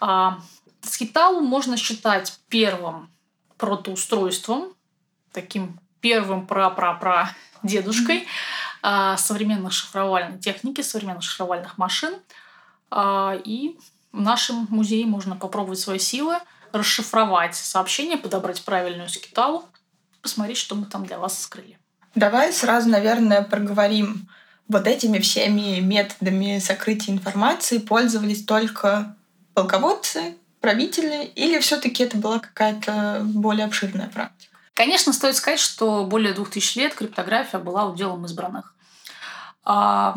А 0.00 0.38
скиталу 0.82 1.40
можно 1.40 1.76
считать 1.76 2.38
первым 2.48 3.10
протоустройством, 3.56 4.74
таким 5.32 5.78
первым 6.00 6.46
пра-пра-пра 6.46 7.30
дедушкой 7.62 8.26
а, 8.82 9.16
современных 9.16 9.72
шифровальной 9.72 10.38
техники, 10.38 10.82
современных 10.82 11.22
шифровальных 11.22 11.78
машин. 11.78 12.14
А, 12.90 13.38
и 13.44 13.78
в 14.12 14.20
нашем 14.20 14.66
музее 14.70 15.06
можно 15.06 15.36
попробовать 15.36 15.78
свои 15.78 15.98
силы, 15.98 16.36
расшифровать 16.72 17.54
сообщение, 17.54 18.18
подобрать 18.18 18.62
правильную 18.64 19.08
скиталу 19.08 19.64
посмотреть, 20.24 20.56
что 20.56 20.74
мы 20.74 20.86
там 20.86 21.06
для 21.06 21.18
вас 21.18 21.40
скрыли. 21.40 21.78
Давай 22.16 22.52
сразу, 22.52 22.88
наверное, 22.88 23.42
проговорим. 23.42 24.28
Вот 24.66 24.86
этими 24.86 25.18
всеми 25.18 25.80
методами 25.80 26.58
сокрытия 26.58 27.12
информации 27.12 27.78
пользовались 27.78 28.44
только 28.44 29.14
полководцы, 29.52 30.36
правители, 30.60 31.24
или 31.36 31.58
все 31.60 31.76
таки 31.76 32.02
это 32.02 32.16
была 32.16 32.38
какая-то 32.38 33.20
более 33.24 33.66
обширная 33.66 34.08
практика? 34.08 34.56
Конечно, 34.72 35.12
стоит 35.12 35.36
сказать, 35.36 35.60
что 35.60 36.04
более 36.04 36.32
двух 36.32 36.50
тысяч 36.50 36.76
лет 36.76 36.94
криптография 36.94 37.60
была 37.60 37.86
уделом 37.86 38.24
избранных. 38.24 38.74
А 39.62 40.16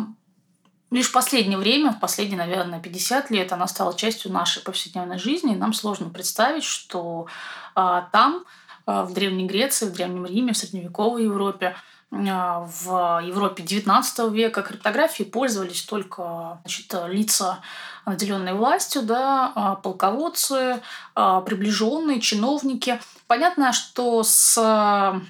лишь 0.90 1.10
в 1.10 1.12
последнее 1.12 1.58
время, 1.58 1.92
в 1.92 2.00
последние, 2.00 2.38
наверное, 2.38 2.80
50 2.80 3.30
лет, 3.32 3.52
она 3.52 3.68
стала 3.68 3.94
частью 3.94 4.32
нашей 4.32 4.64
повседневной 4.64 5.20
жизни, 5.20 5.54
и 5.54 5.58
нам 5.58 5.74
сложно 5.74 6.10
представить, 6.10 6.64
что 6.64 7.28
а, 7.76 8.08
там 8.14 8.46
в 8.88 9.14
Древней 9.14 9.46
Греции, 9.46 9.86
в 9.86 9.94
Древнем 9.94 10.26
Риме, 10.26 10.54
в 10.54 10.58
Средневековой 10.58 11.26
Европе. 11.26 11.76
В 12.10 13.22
Европе 13.26 13.64
XIX 13.64 14.32
века 14.32 14.62
криптографией 14.62 15.30
пользовались 15.30 15.82
только 15.82 16.60
значит, 16.64 16.96
лица, 17.10 17.60
наделенные 18.06 18.54
властью, 18.54 19.02
да, 19.02 19.78
полководцы, 19.84 20.82
приближенные, 21.14 22.22
чиновники. 22.22 23.02
Понятно, 23.28 23.74
что 23.74 24.24
с 24.24 25.22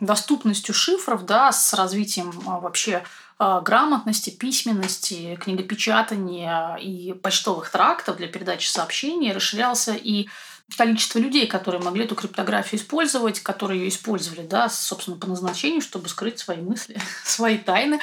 доступностью 0.00 0.74
шифров, 0.74 1.26
да, 1.26 1.52
с 1.52 1.74
развитием 1.74 2.30
вообще 2.30 3.04
а, 3.36 3.60
грамотности, 3.60 4.30
письменности, 4.30 5.36
книгопечатания 5.36 6.76
и 6.76 7.12
почтовых 7.14 7.68
трактов 7.68 8.16
для 8.16 8.28
передачи 8.28 8.68
сообщений 8.68 9.32
расширялся 9.32 9.92
и 9.92 10.28
количество 10.76 11.18
людей, 11.18 11.46
которые 11.46 11.82
могли 11.82 12.04
эту 12.04 12.14
криптографию 12.14 12.80
использовать, 12.80 13.40
которые 13.40 13.82
ее 13.82 13.88
использовали, 13.88 14.46
да, 14.46 14.68
собственно, 14.68 15.16
по 15.16 15.26
назначению, 15.26 15.80
чтобы 15.80 16.08
скрыть 16.08 16.38
свои 16.38 16.58
мысли, 16.58 16.98
свои 17.24 17.58
тайны. 17.58 18.00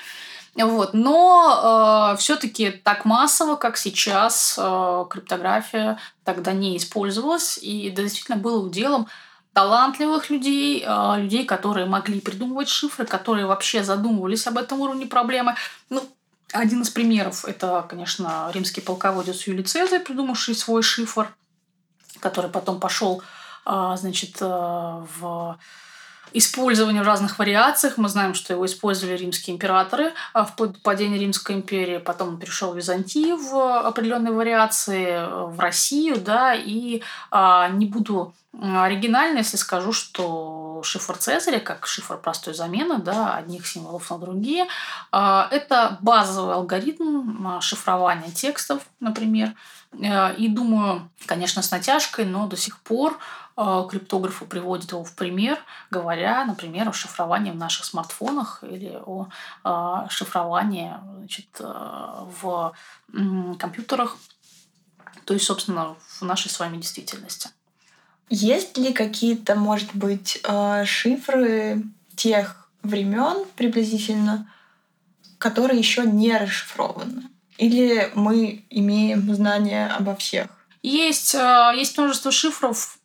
Вот. 0.55 0.93
Но 0.93 2.13
э, 2.13 2.17
все-таки 2.17 2.71
так 2.71 3.05
массово, 3.05 3.55
как 3.55 3.77
сейчас, 3.77 4.55
э, 4.61 5.05
криптография 5.09 5.97
тогда 6.23 6.51
не 6.51 6.77
использовалась, 6.77 7.57
и 7.57 7.89
действительно 7.89 8.37
было 8.37 8.61
уделом 8.61 9.07
талантливых 9.53 10.29
людей, 10.29 10.83
а, 10.87 11.17
людей, 11.17 11.45
которые 11.45 11.85
могли 11.85 12.21
придумывать 12.21 12.69
шифры, 12.69 13.05
которые 13.05 13.45
вообще 13.45 13.83
задумывались 13.83 14.47
об 14.47 14.57
этом 14.57 14.79
уровне 14.79 15.05
проблемы. 15.05 15.55
Ну, 15.89 16.01
один 16.53 16.81
из 16.81 16.89
примеров– 16.89 17.43
это, 17.45 17.85
конечно, 17.89 18.49
римский 18.53 18.81
полководец 18.81 19.47
Юлий 19.47 19.63
Цезарь, 19.63 19.99
придумавший 19.99 20.55
свой 20.55 20.83
шифр, 20.83 21.33
который 22.21 22.49
потом 22.49 22.79
пошел 22.79 23.21
а, 23.65 23.95
значит, 23.97 24.37
э, 24.41 24.45
в 24.45 25.57
использование 26.33 27.03
в 27.03 27.05
разных 27.05 27.39
вариациях. 27.39 27.97
Мы 27.97 28.07
знаем, 28.07 28.33
что 28.33 28.53
его 28.53 28.65
использовали 28.65 29.17
римские 29.17 29.55
императоры 29.55 30.13
а 30.33 30.45
в 30.45 30.55
падении 30.81 31.19
Римской 31.19 31.55
империи. 31.55 31.97
Потом 31.97 32.29
он 32.29 32.39
перешел 32.39 32.71
в 32.71 32.77
Византию 32.77 33.35
в 33.35 33.79
определенной 33.79 34.31
вариации, 34.31 35.27
в 35.27 35.59
Россию, 35.59 36.21
да, 36.21 36.55
и 36.55 37.01
а, 37.29 37.69
не 37.69 37.85
буду 37.85 38.33
оригинально, 38.53 39.39
если 39.39 39.57
скажу, 39.57 39.93
что 39.93 40.81
шифр 40.83 41.15
Цезаря, 41.17 41.59
как 41.59 41.87
шифр 41.87 42.17
простой 42.17 42.53
замены, 42.53 42.97
да, 42.97 43.35
одних 43.35 43.65
символов 43.65 44.09
на 44.09 44.17
другие, 44.17 44.67
это 45.11 45.97
базовый 46.01 46.55
алгоритм 46.55 47.61
шифрования 47.61 48.31
текстов, 48.31 48.81
например. 48.99 49.53
Э, 49.93 50.35
и 50.35 50.47
думаю, 50.47 51.09
конечно, 51.25 51.61
с 51.61 51.71
натяжкой, 51.71 52.25
но 52.25 52.47
до 52.47 52.57
сих 52.57 52.79
пор 52.79 53.17
а, 53.57 53.83
криптографы 53.83 54.45
приводят 54.45 54.91
его 54.91 55.03
в 55.03 55.13
пример, 55.13 55.59
говоря, 55.91 56.45
например, 56.45 56.87
о 56.87 56.93
шифровании 56.93 57.51
в 57.51 57.57
наших 57.57 57.85
смартфонах 57.85 58.63
или 58.63 58.97
о 59.05 59.27
а, 59.63 60.07
шифровании 60.09 60.95
значит, 61.17 61.47
в 61.59 62.73
компьютерах, 63.59 64.17
то 65.25 65.33
есть, 65.33 65.45
собственно, 65.45 65.95
в 66.19 66.21
нашей 66.21 66.49
с 66.49 66.59
вами 66.59 66.77
действительности. 66.77 67.49
Есть 68.29 68.77
ли 68.77 68.93
какие-то, 68.93 69.55
может 69.55 69.93
быть, 69.93 70.41
шифры 70.85 71.83
тех 72.15 72.69
времен 72.81 73.45
приблизительно, 73.57 74.49
которые 75.37 75.77
еще 75.77 76.03
не 76.03 76.35
расшифрованы? 76.37 77.30
Или 77.61 78.11
мы 78.15 78.65
имеем 78.71 79.33
знания 79.35 79.87
обо 79.87 80.15
всех? 80.15 80.47
Есть, 80.81 81.35
есть 81.75 81.95
множество 81.95 82.31
шифров, 82.31 82.97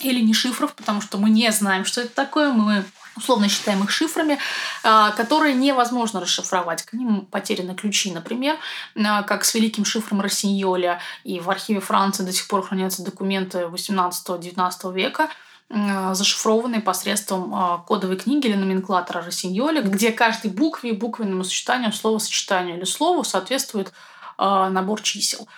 или 0.00 0.20
не 0.20 0.34
шифров, 0.34 0.74
потому 0.74 1.00
что 1.00 1.16
мы 1.16 1.30
не 1.30 1.50
знаем, 1.52 1.86
что 1.86 2.02
это 2.02 2.14
такое, 2.14 2.52
мы 2.52 2.84
условно 3.16 3.48
считаем 3.48 3.82
их 3.82 3.90
шифрами, 3.90 4.38
а, 4.82 5.12
которые 5.12 5.54
невозможно 5.54 6.20
расшифровать. 6.20 6.82
К 6.82 6.92
ним 6.92 7.26
потеряны 7.26 7.74
ключи, 7.74 8.12
например, 8.12 8.56
а, 8.96 9.22
как 9.22 9.44
с 9.44 9.54
великим 9.54 9.84
шифром 9.84 10.20
Рассиньоля, 10.20 11.00
и 11.22 11.40
в 11.40 11.48
архиве 11.48 11.80
Франции 11.80 12.24
до 12.24 12.32
сих 12.32 12.46
пор 12.48 12.66
хранятся 12.66 13.02
документы 13.02 13.66
18-19 13.66 14.92
века, 14.92 15.30
а, 15.70 16.14
зашифрованные 16.14 16.80
посредством 16.80 17.82
кодовой 17.86 18.16
книги 18.16 18.46
или 18.46 18.56
номенклатора 18.56 19.22
Рассиньоля, 19.22 19.82
где 19.82 20.12
каждой 20.12 20.50
букве 20.50 20.90
и 20.90 20.96
буквенному 20.96 21.44
сочетанию, 21.44 21.92
словосочетанию 21.92 22.76
или 22.76 22.84
слову 22.84 23.24
соответствует 23.24 23.92
набор 24.38 25.00
чисел. 25.00 25.48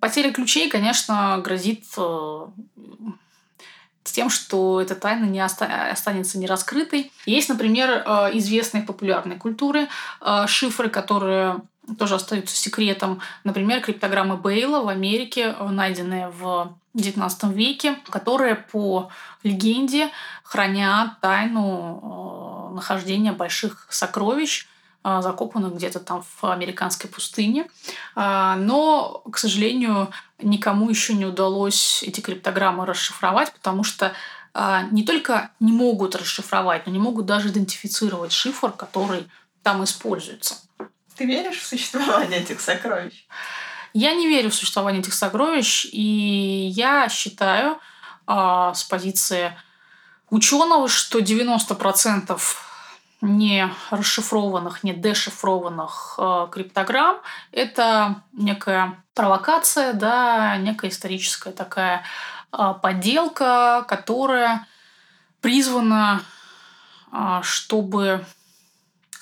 Потеря 0.00 0.32
ключей, 0.32 0.70
конечно, 0.70 1.40
грозит 1.44 1.84
э, 1.96 2.46
тем, 4.02 4.30
что 4.30 4.80
эта 4.80 4.94
тайна 4.94 5.24
не 5.26 5.40
останется 5.40 6.38
нераскрытой. 6.38 7.12
Есть, 7.26 7.48
например, 7.48 7.90
э, 7.90 8.30
известные 8.38 8.82
в 8.82 8.86
популярной 8.86 9.36
культуре 9.36 9.88
э, 10.20 10.46
шифры, 10.46 10.88
которые 10.88 11.60
тоже 11.98 12.14
остаются 12.14 12.56
секретом. 12.56 13.20
Например, 13.44 13.80
криптограммы 13.80 14.36
Бейла 14.36 14.82
в 14.82 14.88
Америке, 14.88 15.54
найденные 15.60 16.28
в 16.28 16.76
XIX 16.96 17.52
веке, 17.52 17.96
которые 18.08 18.54
по 18.54 19.10
легенде 19.42 20.10
хранят 20.42 21.20
тайну 21.20 22.72
нахождения 22.74 23.32
больших 23.32 23.86
сокровищ 23.90 24.66
а, 25.06 25.20
закопанных 25.20 25.74
где-то 25.74 26.00
там 26.00 26.22
в 26.22 26.50
американской 26.50 27.10
пустыне. 27.10 27.68
А, 28.14 28.56
но, 28.56 29.22
к 29.30 29.36
сожалению, 29.36 30.10
никому 30.40 30.88
еще 30.88 31.12
не 31.12 31.26
удалось 31.26 32.02
эти 32.02 32.20
криптограммы 32.20 32.86
расшифровать, 32.86 33.52
потому 33.52 33.84
что 33.84 34.12
а, 34.54 34.84
не 34.92 35.04
только 35.04 35.50
не 35.60 35.72
могут 35.72 36.16
расшифровать, 36.16 36.86
но 36.86 36.92
не 36.92 36.98
могут 36.98 37.26
даже 37.26 37.48
идентифицировать 37.50 38.32
шифр, 38.32 38.72
который 38.72 39.28
там 39.62 39.84
используется. 39.84 40.56
Ты 41.16 41.26
веришь 41.26 41.60
в 41.60 41.66
существование 41.66 42.40
этих 42.40 42.60
сокровищ? 42.60 43.26
Я 43.92 44.14
не 44.14 44.26
верю 44.28 44.50
в 44.50 44.54
существование 44.54 45.00
этих 45.00 45.14
сокровищ, 45.14 45.86
и 45.92 46.72
я 46.74 47.08
считаю 47.08 47.78
э, 48.26 48.72
с 48.74 48.82
позиции 48.84 49.56
ученого, 50.30 50.88
что 50.88 51.20
90% 51.20 52.40
не 53.20 53.70
расшифрованных, 53.90 54.82
не 54.82 54.92
дешифрованных 54.92 56.16
э, 56.18 56.48
криптограмм. 56.50 57.18
Это 57.52 58.22
некая 58.32 59.02
провокация, 59.14 59.92
да, 59.92 60.56
некая 60.56 60.90
историческая 60.90 61.52
такая 61.52 62.02
э, 62.52 62.74
подделка, 62.82 63.84
которая 63.88 64.66
призвана, 65.40 66.22
э, 67.12 67.40
чтобы 67.42 68.24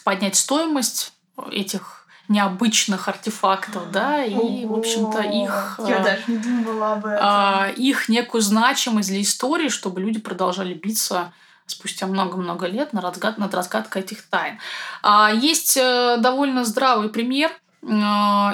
поднять 0.05 0.37
стоимость 0.37 1.13
этих 1.51 2.07
необычных 2.29 3.09
артефактов, 3.09 3.91
да, 3.91 4.25
и, 4.25 4.65
в 4.65 4.73
общем-то, 4.75 5.21
их... 5.23 5.81
Я 5.87 5.99
э, 5.99 6.05
даже 6.05 6.23
не 6.29 6.39
думала 6.39 6.93
об 6.95 7.05
этом. 7.05 7.27
Э, 7.27 7.75
их 7.75 8.09
некую 8.09 8.41
значимость 8.41 9.09
для 9.09 9.21
истории, 9.21 9.69
чтобы 9.69 10.01
люди 10.01 10.21
продолжали 10.21 10.75
биться 10.75 11.33
спустя 11.67 12.07
много-много 12.07 12.67
лет 12.67 12.93
над, 12.93 13.05
разгад... 13.05 13.39
над 13.39 13.55
разгадкой 13.55 14.03
этих 14.03 14.23
тайн. 14.23 14.59
А 15.03 15.33
есть 15.33 15.77
э, 15.77 16.17
довольно 16.19 16.65
здравый 16.65 17.09
пример 17.09 17.51
э, 17.83 17.87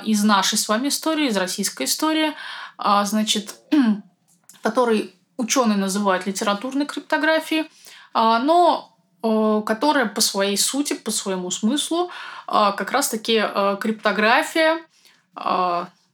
из 0.04 0.24
нашей 0.24 0.58
с 0.58 0.68
вами 0.68 0.88
истории, 0.88 1.28
из 1.28 1.36
российской 1.36 1.84
истории, 1.84 2.34
а, 2.78 3.04
значит, 3.04 3.56
который 4.62 5.14
ученые 5.36 5.76
называют 5.76 6.26
литературной 6.26 6.86
криптографией, 6.86 7.70
а, 8.14 8.38
но 8.38 8.96
э, 8.97 8.97
которая 9.20 10.06
по 10.06 10.20
своей 10.20 10.56
сути, 10.56 10.94
по 10.94 11.10
своему 11.10 11.50
смыслу 11.50 12.10
как 12.46 12.92
раз-таки 12.92 13.42
криптография, 13.80 14.78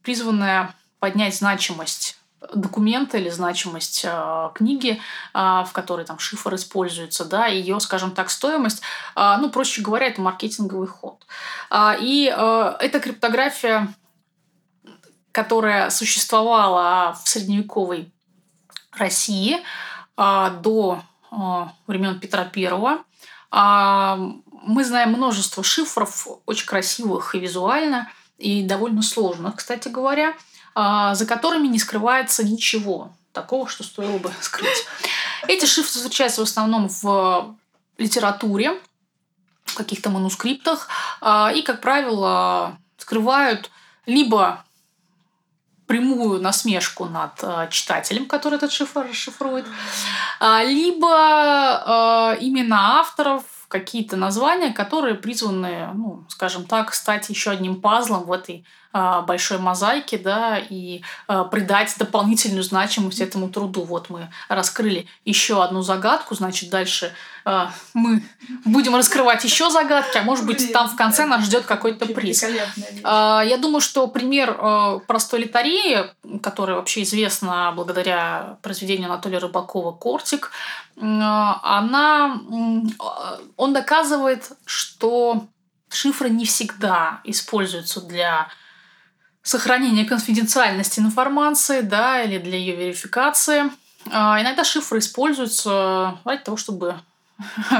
призванная 0.02 0.74
поднять 1.00 1.36
значимость 1.36 2.18
документа 2.52 3.18
или 3.18 3.28
значимость 3.28 4.04
э, 4.04 4.50
книги, 4.54 5.00
э, 5.32 5.38
в 5.66 5.70
которой 5.72 6.04
там 6.04 6.18
шифр 6.18 6.54
используется, 6.54 7.24
да, 7.24 7.46
ее, 7.46 7.80
скажем 7.80 8.10
так, 8.12 8.30
стоимость, 8.30 8.82
э, 9.16 9.36
ну, 9.40 9.50
проще 9.50 9.82
говоря, 9.82 10.06
это 10.06 10.20
маркетинговый 10.20 10.88
ход. 10.88 11.24
Э, 11.70 11.96
и 11.98 12.32
э, 12.34 12.76
эта 12.80 13.00
криптография, 13.00 13.88
которая 15.32 15.90
существовала 15.90 17.16
в 17.24 17.28
средневековой 17.28 18.12
России 18.92 19.58
э, 20.16 20.50
до 20.60 21.00
э, 21.00 21.13
времен 21.86 22.20
Петра 22.20 22.44
Первого, 22.44 23.04
э, 23.52 24.16
мы 24.66 24.84
знаем 24.84 25.10
множество 25.12 25.62
шифров, 25.62 26.26
очень 26.46 26.66
красивых 26.66 27.34
и 27.34 27.38
визуально, 27.38 28.10
и 28.38 28.62
довольно 28.62 29.02
сложных, 29.02 29.56
кстати 29.56 29.88
говоря. 29.88 30.34
А, 30.74 31.14
за 31.14 31.24
которыми 31.24 31.68
не 31.68 31.78
скрывается 31.78 32.44
ничего 32.44 33.12
такого, 33.32 33.68
что 33.68 33.84
стоило 33.84 34.18
бы 34.18 34.32
скрыть. 34.40 34.86
Эти 35.46 35.66
шрифты 35.66 35.98
встречаются 35.98 36.40
в 36.40 36.44
основном 36.44 36.88
в 36.88 37.56
литературе, 37.96 38.80
в 39.64 39.74
каких-то 39.76 40.10
манускриптах, 40.10 40.88
а, 41.20 41.52
и, 41.54 41.62
как 41.62 41.80
правило, 41.80 42.76
скрывают 42.98 43.70
либо 44.06 44.64
прямую 45.86 46.40
насмешку 46.40 47.04
над 47.06 47.32
э, 47.42 47.68
читателем, 47.70 48.26
который 48.26 48.56
этот 48.56 48.72
шифр 48.72 49.06
расшифрует, 49.10 49.66
э, 50.40 50.64
либо 50.64 52.36
э, 52.36 52.40
именно 52.40 52.98
авторов 52.98 53.42
какие-то 53.68 54.16
названия, 54.16 54.72
которые 54.72 55.14
призваны, 55.14 55.88
ну, 55.94 56.24
скажем 56.28 56.64
так, 56.64 56.94
стать 56.94 57.28
еще 57.28 57.50
одним 57.50 57.80
пазлом 57.80 58.24
в 58.24 58.32
этой 58.32 58.58
а, 58.58 58.64
большой 58.94 59.58
мозаики, 59.58 60.16
да, 60.16 60.56
и 60.56 61.02
а, 61.26 61.42
придать 61.44 61.92
дополнительную 61.98 62.62
значимость 62.62 63.20
этому 63.20 63.50
труду. 63.50 63.82
Вот 63.82 64.08
мы 64.08 64.30
раскрыли 64.48 65.08
еще 65.24 65.64
одну 65.64 65.82
загадку, 65.82 66.36
значит, 66.36 66.70
дальше 66.70 67.12
а, 67.44 67.72
мы 67.92 68.22
будем 68.64 68.94
раскрывать 68.94 69.42
еще 69.42 69.68
загадки, 69.68 70.16
а 70.16 70.22
может 70.22 70.46
быть, 70.46 70.72
там 70.72 70.88
в 70.88 70.94
конце 70.94 71.26
нас 71.26 71.44
ждет 71.44 71.64
какой-то 71.64 72.06
приз. 72.06 72.44
Я 73.02 73.58
думаю, 73.60 73.80
что 73.80 74.06
пример 74.06 75.00
простой 75.08 75.40
литареи, 75.40 76.10
который 76.40 76.76
вообще 76.76 77.02
известна 77.02 77.72
благодаря 77.74 78.58
произведению 78.62 79.10
Анатолия 79.10 79.38
Рыбакова 79.38 79.90
«Кортик», 79.90 80.52
она, 80.96 82.40
он 83.56 83.72
доказывает, 83.72 84.52
что 84.64 85.46
шифры 85.88 86.30
не 86.30 86.44
всегда 86.44 87.20
используются 87.24 88.00
для 88.00 88.48
сохранения 89.44 90.04
конфиденциальности 90.06 90.98
информации, 90.98 91.82
да, 91.82 92.22
или 92.22 92.38
для 92.38 92.58
ее 92.58 92.74
верификации. 92.74 93.70
А, 94.10 94.40
иногда 94.40 94.64
шифры 94.64 94.98
используются 94.98 96.18
ради 96.24 96.42
того, 96.42 96.56
чтобы 96.56 96.96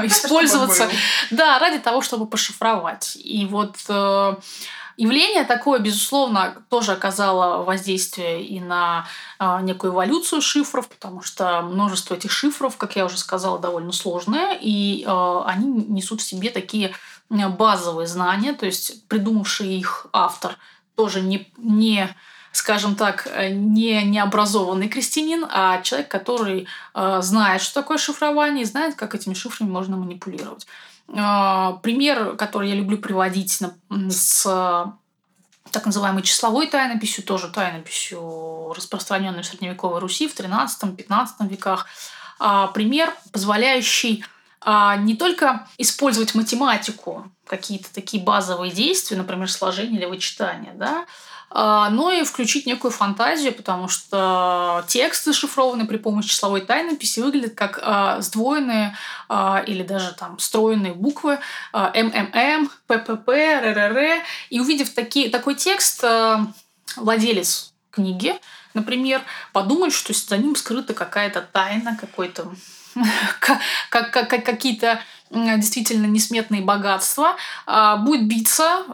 использоваться, 0.03 0.87
да, 1.31 1.59
ради 1.59 1.79
того, 1.79 2.01
чтобы 2.01 2.27
пошифровать. 2.27 3.17
И 3.23 3.47
вот 3.47 3.77
э, 3.89 4.35
явление 4.97 5.43
такое, 5.43 5.79
безусловно, 5.79 6.63
тоже 6.69 6.91
оказало 6.91 7.63
воздействие 7.63 8.43
и 8.43 8.59
на 8.59 9.07
э, 9.39 9.59
некую 9.61 9.93
эволюцию 9.93 10.41
шифров, 10.41 10.87
потому 10.87 11.23
что 11.23 11.61
множество 11.63 12.13
этих 12.13 12.31
шифров, 12.31 12.77
как 12.77 12.95
я 12.95 13.05
уже 13.05 13.17
сказала, 13.17 13.57
довольно 13.57 13.91
сложное, 13.91 14.55
и 14.61 15.03
э, 15.03 15.41
они 15.45 15.65
несут 15.65 16.21
в 16.21 16.27
себе 16.27 16.51
такие 16.51 16.93
базовые 17.29 18.05
знания, 18.05 18.53
то 18.53 18.67
есть 18.67 19.07
придумавший 19.07 19.73
их 19.73 20.05
автор– 20.13 20.57
тоже 20.95 21.21
не, 21.21 21.51
не 21.57 22.09
скажем 22.51 22.95
так, 22.95 23.27
не 23.51 24.03
необразованный 24.03 24.87
крестьянин, 24.87 25.45
а 25.49 25.81
человек, 25.81 26.09
который 26.09 26.67
э, 26.93 27.21
знает, 27.21 27.61
что 27.61 27.81
такое 27.81 27.97
шифрование, 27.97 28.63
и 28.63 28.65
знает, 28.65 28.95
как 28.95 29.13
этими 29.13 29.33
шифрами 29.33 29.69
можно 29.69 29.97
манипулировать. 29.97 30.65
Э, 31.09 31.73
пример, 31.83 32.35
который 32.37 32.69
я 32.69 32.75
люблю 32.75 32.97
приводить 32.97 33.61
на, 33.61 33.75
с 34.09 34.45
так 35.71 35.85
называемой 35.85 36.23
числовой 36.23 36.67
тайнописью, 36.67 37.23
тоже 37.25 37.49
тайнописью, 37.49 38.71
распространенной 38.73 39.43
в 39.43 39.45
средневековой 39.45 39.99
Руси 39.99 40.27
в 40.27 40.35
13-15 40.35 41.49
веках. 41.49 41.87
Э, 42.39 42.67
пример, 42.73 43.13
позволяющий 43.33 44.23
а 44.65 44.97
не 44.97 45.15
только 45.15 45.67
использовать 45.77 46.33
математику, 46.33 47.31
какие-то 47.45 47.93
такие 47.93 48.21
базовые 48.21 48.71
действия, 48.71 49.15
например, 49.15 49.49
сложение 49.49 49.99
или 49.99 50.05
вычитание, 50.05 50.73
да, 50.73 51.05
а, 51.51 51.91
но 51.91 52.11
и 52.11 52.23
включить 52.23 52.65
некую 52.65 52.89
фантазию, 52.89 53.53
потому 53.53 53.87
что 53.87 54.83
тексты, 54.87 55.33
шифрованные 55.33 55.87
при 55.87 55.97
помощи 55.97 56.29
числовой 56.29 56.61
тайнописи, 56.61 57.19
выглядят 57.19 57.53
как 57.53 57.79
а, 57.83 58.19
сдвоенные 58.21 58.97
а, 59.29 59.63
или 59.65 59.83
даже 59.83 60.13
там 60.13 60.39
стройные 60.39 60.93
буквы 60.93 61.39
а, 61.71 61.93
МММ, 61.95 62.71
ППП, 62.87 63.29
РРР. 63.29 64.23
И 64.49 64.59
увидев 64.59 64.95
такие, 64.95 65.29
такой 65.29 65.53
текст, 65.53 66.03
а, 66.03 66.47
владелец 66.97 67.71
книги, 67.91 68.35
например, 68.73 69.21
подумает, 69.53 69.93
что 69.93 70.11
за 70.11 70.37
ним 70.37 70.55
скрыта 70.55 70.95
какая-то 70.95 71.41
тайна, 71.41 71.95
какой-то 71.95 72.51
как, 73.39 73.59
как, 74.11 74.29
как 74.29 74.45
какие-то 74.45 74.99
действительно 75.31 76.05
несметные 76.05 76.61
богатства, 76.61 77.35
а, 77.65 77.97
будет 77.97 78.27
биться, 78.27 78.85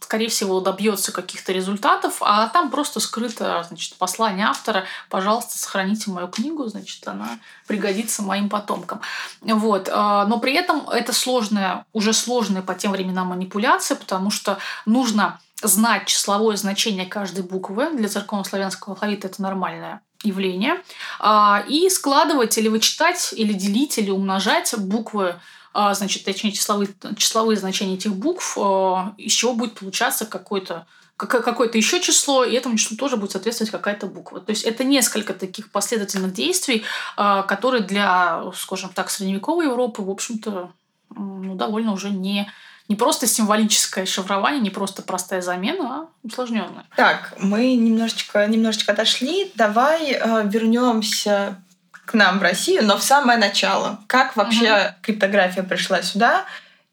скорее 0.00 0.28
всего, 0.28 0.60
добьется 0.60 1.10
каких-то 1.10 1.52
результатов, 1.52 2.18
а 2.20 2.46
там 2.48 2.70
просто 2.70 3.00
скрыто 3.00 3.64
значит, 3.66 3.96
послание 3.96 4.46
автора 4.46 4.84
«пожалуйста, 5.08 5.58
сохраните 5.58 6.10
мою 6.10 6.28
книгу, 6.28 6.66
значит, 6.68 7.06
она 7.08 7.38
пригодится 7.66 8.22
моим 8.22 8.48
потомкам». 8.48 9.00
Вот. 9.40 9.88
А, 9.90 10.26
но 10.26 10.38
при 10.38 10.52
этом 10.52 10.88
это 10.90 11.12
сложная, 11.12 11.86
уже 11.92 12.12
сложная 12.12 12.62
по 12.62 12.74
тем 12.74 12.92
временам 12.92 13.28
манипуляция, 13.28 13.96
потому 13.96 14.30
что 14.30 14.58
нужно 14.86 15.40
знать 15.62 16.06
числовое 16.06 16.56
значение 16.56 17.06
каждой 17.06 17.42
буквы. 17.42 17.90
Для 17.90 18.08
церковно-славянского 18.08 18.94
алфавита 18.94 19.28
это 19.28 19.40
нормальное 19.40 20.02
явление. 20.24 20.82
А, 21.20 21.64
и 21.68 21.88
складывать 21.88 22.56
или 22.58 22.68
вычитать, 22.68 23.32
или 23.36 23.52
делить, 23.52 23.98
или 23.98 24.10
умножать 24.10 24.74
буквы 24.78 25.36
а, 25.72 25.92
значит, 25.94 26.24
точнее, 26.24 26.52
числовые, 26.52 26.88
числовые 27.16 27.56
значения 27.56 27.94
этих 27.94 28.14
букв, 28.14 28.56
а, 28.60 29.14
из 29.18 29.32
чего 29.32 29.54
будет 29.54 29.74
получаться 29.74 30.24
какое-то 30.24 30.86
какое-то 31.16 31.78
еще 31.78 32.00
число, 32.00 32.42
и 32.44 32.54
этому 32.54 32.76
числу 32.76 32.96
тоже 32.96 33.16
будет 33.16 33.30
соответствовать 33.30 33.70
какая-то 33.70 34.08
буква. 34.08 34.40
То 34.40 34.50
есть 34.50 34.64
это 34.64 34.82
несколько 34.82 35.32
таких 35.32 35.70
последовательных 35.70 36.32
действий, 36.32 36.82
которые 37.16 37.84
для, 37.84 38.42
скажем 38.56 38.90
так, 38.92 39.10
средневековой 39.10 39.66
Европы, 39.66 40.02
в 40.02 40.10
общем-то, 40.10 40.72
ну, 41.14 41.54
довольно 41.54 41.92
уже 41.92 42.10
не 42.10 42.50
не 42.88 42.96
просто 42.96 43.26
символическое 43.26 44.06
шифрование, 44.06 44.60
не 44.60 44.70
просто 44.70 45.02
простая 45.02 45.40
замена, 45.40 45.84
а 45.84 46.08
усложненная. 46.22 46.84
Так, 46.96 47.32
мы 47.38 47.74
немножечко, 47.74 48.46
немножечко 48.46 48.92
отошли. 48.92 49.50
Давай 49.54 50.12
э, 50.12 50.42
вернемся 50.46 51.56
к 51.90 52.14
нам 52.14 52.38
в 52.38 52.42
Россию, 52.42 52.84
но 52.84 52.98
в 52.98 53.02
самое 53.02 53.38
начало. 53.38 54.00
Как 54.06 54.36
вообще 54.36 54.72
угу. 54.72 54.94
криптография 55.02 55.62
пришла 55.62 56.02
сюда 56.02 56.44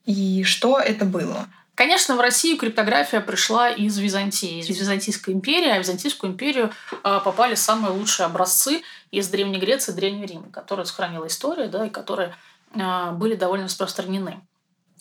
и 0.06 0.44
что 0.44 0.80
это 0.80 1.06
было? 1.06 1.48
Конечно, 1.76 2.16
в 2.16 2.22
Россию 2.22 2.58
криптография 2.58 3.22
пришла 3.22 3.70
из 3.70 3.98
Византии, 3.98 4.60
из 4.60 4.70
Византийской 4.70 5.34
империи, 5.34 5.70
а 5.70 5.76
в 5.76 5.80
Византийскую 5.80 6.32
империю 6.32 6.72
э, 6.92 7.20
попали 7.24 7.56
самые 7.56 7.92
лучшие 7.92 8.26
образцы 8.26 8.82
из 9.10 9.28
Древней 9.30 9.58
Греции 9.58 9.92
Древнего 9.92 10.26
Рима, 10.26 10.50
которые 10.52 10.86
сохранила 10.86 11.28
история, 11.28 11.68
да, 11.68 11.88
и 11.88 11.90
которые 11.90 12.36
э, 12.76 13.12
были 13.12 13.36
довольно 13.36 13.66
распространены. 13.66 14.42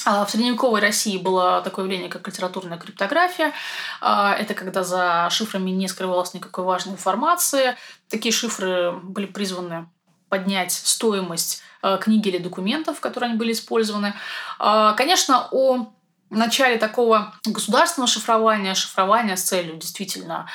А 0.05 0.25
в 0.25 0.31
средневековой 0.31 0.81
России 0.81 1.19
было 1.19 1.61
такое 1.63 1.85
явление, 1.85 2.09
как 2.09 2.27
литературная 2.27 2.79
криптография. 2.79 3.53
А, 4.01 4.35
это 4.35 4.55
когда 4.55 4.83
за 4.83 5.29
шифрами 5.31 5.71
не 5.71 5.89
скрывалось 5.89 6.33
никакой 6.33 6.65
важной 6.65 6.95
информации. 6.95 7.77
Такие 8.09 8.33
шифры 8.33 8.93
были 8.93 9.27
призваны 9.27 9.89
поднять 10.29 10.73
стоимость 10.73 11.63
а, 11.83 11.99
книги 11.99 12.29
или 12.29 12.39
документов, 12.39 12.99
в 12.99 13.01
которые 13.01 13.31
они 13.31 13.39
были 13.39 13.53
использованы. 13.53 14.15
Конечно, 14.59 15.49
о 15.51 15.93
начале 16.31 16.79
такого 16.79 17.35
государственного 17.45 18.09
шифрования, 18.09 18.75
шифрования 18.75 19.37
с 19.37 19.43
целью 19.43 19.77
действительно 19.77 20.49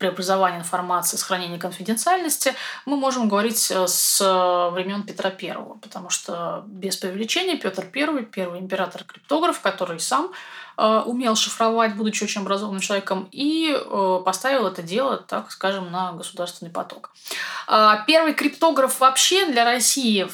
преобразования 0.00 0.58
информации, 0.58 1.18
сохранения 1.18 1.58
конфиденциальности, 1.58 2.54
мы 2.86 2.96
можем 2.96 3.28
говорить 3.28 3.70
э, 3.70 3.86
с 3.86 4.18
времен 4.72 5.02
Петра 5.02 5.30
I, 5.30 5.54
потому 5.80 6.08
что 6.08 6.64
без 6.66 6.96
преувеличения 6.96 7.56
Петр 7.56 7.84
I, 7.94 8.24
первый 8.24 8.60
император-криптограф, 8.60 9.60
который 9.60 10.00
сам 10.00 10.32
э, 10.78 11.02
умел 11.04 11.36
шифровать, 11.36 11.96
будучи 11.96 12.24
очень 12.24 12.40
образованным 12.40 12.80
человеком, 12.80 13.28
и 13.30 13.76
э, 13.76 14.22
поставил 14.24 14.66
это 14.66 14.82
дело, 14.82 15.18
так 15.18 15.52
скажем, 15.52 15.92
на 15.92 16.12
государственный 16.12 16.70
поток. 16.70 17.10
А 17.66 18.02
первый 18.06 18.32
криптограф 18.32 19.00
вообще 19.00 19.46
для 19.46 19.64
России 19.64 20.26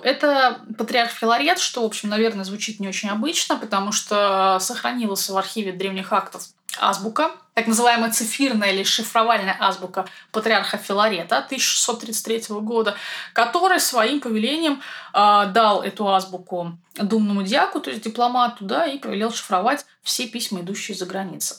–это 0.02 0.60
патриарх 0.76 1.10
Филарет, 1.10 1.58
что, 1.58 1.80
в 1.80 1.86
общем, 1.86 2.10
наверное, 2.10 2.44
звучит 2.44 2.80
не 2.80 2.88
очень 2.88 3.08
обычно, 3.08 3.56
потому 3.56 3.92
что 3.92 4.58
сохранилось 4.60 5.30
в 5.30 5.36
архиве 5.38 5.72
древних 5.72 6.12
актов 6.12 6.42
азбука, 6.80 7.30
так 7.54 7.66
называемая 7.66 8.10
цифирная 8.10 8.72
или 8.72 8.82
шифровальная 8.82 9.56
азбука 9.58 10.06
патриарха 10.32 10.76
Филарета 10.76 11.38
1633 11.38 12.56
года, 12.60 12.96
который 13.32 13.80
своим 13.80 14.20
повелением 14.20 14.82
э, 15.14 15.46
дал 15.52 15.82
эту 15.82 16.08
азбуку 16.08 16.78
думному 16.94 17.42
диаку, 17.42 17.80
то 17.80 17.90
есть 17.90 18.02
дипломату, 18.02 18.64
да, 18.64 18.86
и 18.86 18.98
повелел 18.98 19.32
шифровать 19.32 19.86
все 20.02 20.26
письма, 20.26 20.60
идущие 20.60 20.96
за 20.96 21.06
границу. 21.06 21.56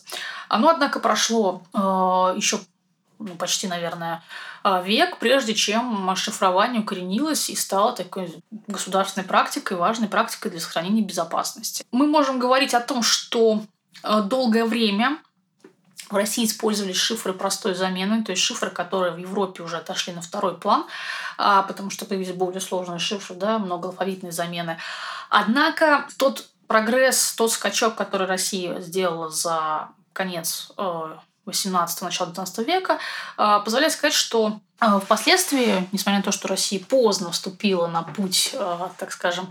Оно, 0.49 0.69
однако, 0.69 0.99
прошло 0.99 1.63
э, 1.73 1.77
еще 2.37 2.59
ну, 3.19 3.35
почти, 3.35 3.67
наверное, 3.67 4.23
а, 4.63 4.81
век, 4.81 5.17
прежде 5.17 5.53
чем 5.53 6.15
шифрование 6.15 6.81
укоренилось 6.81 7.49
и 7.49 7.55
стало 7.55 7.93
такой 7.93 8.31
государственной 8.67 9.25
практикой, 9.25 9.77
важной 9.77 10.07
практикой 10.07 10.51
для 10.51 10.59
сохранения 10.59 11.01
безопасности. 11.01 11.85
Мы 11.91 12.07
можем 12.07 12.37
говорить 12.37 12.73
о 12.73 12.81
том, 12.81 13.01
что 13.01 13.63
долгое 14.03 14.65
время 14.65 15.17
в 16.09 16.15
России 16.15 16.45
использовались 16.45 16.95
шифры 16.95 17.33
простой 17.33 17.75
замены, 17.75 18.23
то 18.23 18.31
есть 18.31 18.41
шифры, 18.41 18.69
которые 18.69 19.11
в 19.11 19.17
Европе 19.17 19.63
уже 19.63 19.77
отошли 19.77 20.13
на 20.13 20.21
второй 20.21 20.57
план, 20.57 20.85
а, 21.37 21.63
потому 21.63 21.89
что 21.89 22.05
появились 22.05 22.33
более 22.33 22.61
сложные 22.61 22.99
шифры, 22.99 23.35
да, 23.35 23.59
многоалфавитные 23.59 24.31
замены. 24.31 24.77
Однако 25.29 26.07
тот 26.17 26.47
прогресс, 26.67 27.33
тот 27.33 27.51
скачок, 27.51 27.95
который 27.95 28.27
Россия 28.27 28.79
сделала 28.79 29.29
за 29.29 29.89
конец 30.13 30.71
18 31.45 32.01
начала 32.01 32.27
19 32.27 32.67
века, 32.67 32.99
а, 33.37 33.59
позволяет 33.59 33.93
сказать, 33.93 34.13
что 34.13 34.59
а, 34.79 34.99
впоследствии, 34.99 35.87
несмотря 35.91 36.19
на 36.19 36.23
то, 36.23 36.31
что 36.31 36.47
Россия 36.47 36.79
поздно 36.79 37.31
вступила 37.31 37.87
на 37.87 38.03
путь, 38.03 38.55
так 38.97 39.11
скажем, 39.11 39.49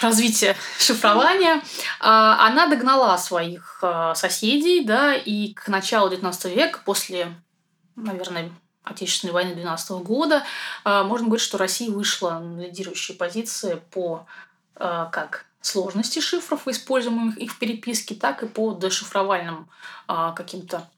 развития 0.00 0.56
шифрования, 0.78 1.62
она 2.00 2.66
догнала 2.66 3.16
своих 3.18 3.82
соседей, 4.14 4.84
да, 4.84 5.14
и 5.14 5.52
к 5.54 5.68
началу 5.68 6.10
XIX 6.10 6.54
века, 6.54 6.80
после, 6.84 7.34
наверное, 7.96 8.50
Отечественной 8.82 9.32
войны 9.32 9.54
12 9.54 10.02
года, 10.02 10.42
можно 10.84 11.26
говорить, 11.26 11.44
что 11.44 11.56
Россия 11.56 11.90
вышла 11.90 12.38
на 12.38 12.60
лидирующие 12.60 13.16
позиции 13.16 13.80
по 13.90 14.26
как 14.74 15.46
сложности 15.64 16.20
шифров, 16.20 16.68
используемых 16.68 17.38
их 17.38 17.52
в 17.52 17.58
переписке, 17.58 18.14
так 18.14 18.42
и 18.42 18.46
по 18.46 18.74
дешифровальным 18.74 19.68
а, 20.06 20.32
каким-то 20.32 20.88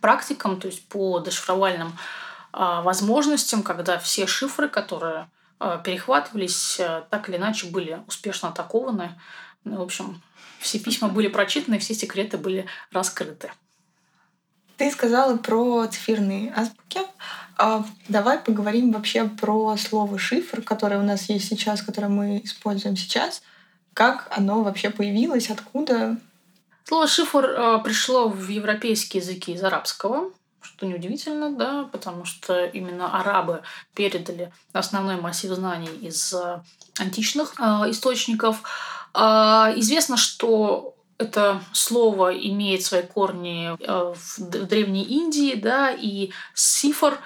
практикам, 0.00 0.58
то 0.58 0.68
есть 0.68 0.88
по 0.88 1.18
дешифровальным 1.20 1.96
а, 2.52 2.80
возможностям, 2.80 3.62
когда 3.62 3.98
все 3.98 4.26
шифры, 4.26 4.68
которые 4.68 5.18
а, 5.20 5.28
перехватывались, 5.58 6.78
а, 6.80 7.02
так 7.10 7.28
или 7.28 7.36
иначе 7.36 7.66
были 7.66 8.00
успешно 8.06 8.48
атакованы. 8.48 9.20
Ну, 9.64 9.78
в 9.78 9.82
общем, 9.82 10.22
все 10.60 10.78
письма 10.78 11.08
были 11.08 11.28
прочитаны, 11.28 11.78
все 11.78 11.94
секреты 11.94 12.38
были 12.38 12.66
раскрыты. 12.92 13.50
Ты 14.76 14.90
сказала 14.92 15.36
про 15.36 15.86
циферные 15.88 16.52
азбуки. 16.54 17.00
А 17.56 17.84
давай 18.06 18.38
поговорим 18.38 18.92
вообще 18.92 19.24
про 19.24 19.76
слово 19.76 20.16
шифр, 20.18 20.62
которое 20.62 21.00
у 21.00 21.04
нас 21.04 21.28
есть 21.28 21.48
сейчас, 21.48 21.82
которое 21.82 22.08
мы 22.08 22.40
используем 22.44 22.96
сейчас. 22.96 23.42
Как 23.94 24.28
оно 24.30 24.62
вообще 24.62 24.90
появилось? 24.90 25.50
Откуда? 25.50 26.16
Слово 26.84 27.08
шифр 27.08 27.44
э, 27.44 27.78
пришло 27.82 28.28
в 28.28 28.48
европейские 28.48 29.20
языки 29.20 29.52
из 29.52 29.64
арабского, 29.64 30.30
что 30.78 30.86
неудивительно, 30.86 31.50
да, 31.56 31.88
потому 31.90 32.24
что 32.24 32.64
именно 32.66 33.18
арабы 33.18 33.62
передали 33.94 34.52
основной 34.72 35.20
массив 35.20 35.50
знаний 35.50 35.90
из 36.02 36.32
э, 36.32 36.62
античных 37.00 37.54
э, 37.58 37.90
источников. 37.90 38.62
Э, 39.12 39.72
известно, 39.74 40.16
что 40.16 40.94
это 41.18 41.60
слово 41.72 42.32
имеет 42.32 42.84
свои 42.84 43.02
корни 43.02 43.76
э, 43.76 44.14
в 44.14 44.38
Древней 44.38 45.02
Индии, 45.02 45.56
да, 45.56 45.90
и 45.90 46.30
сифр, 46.54 47.18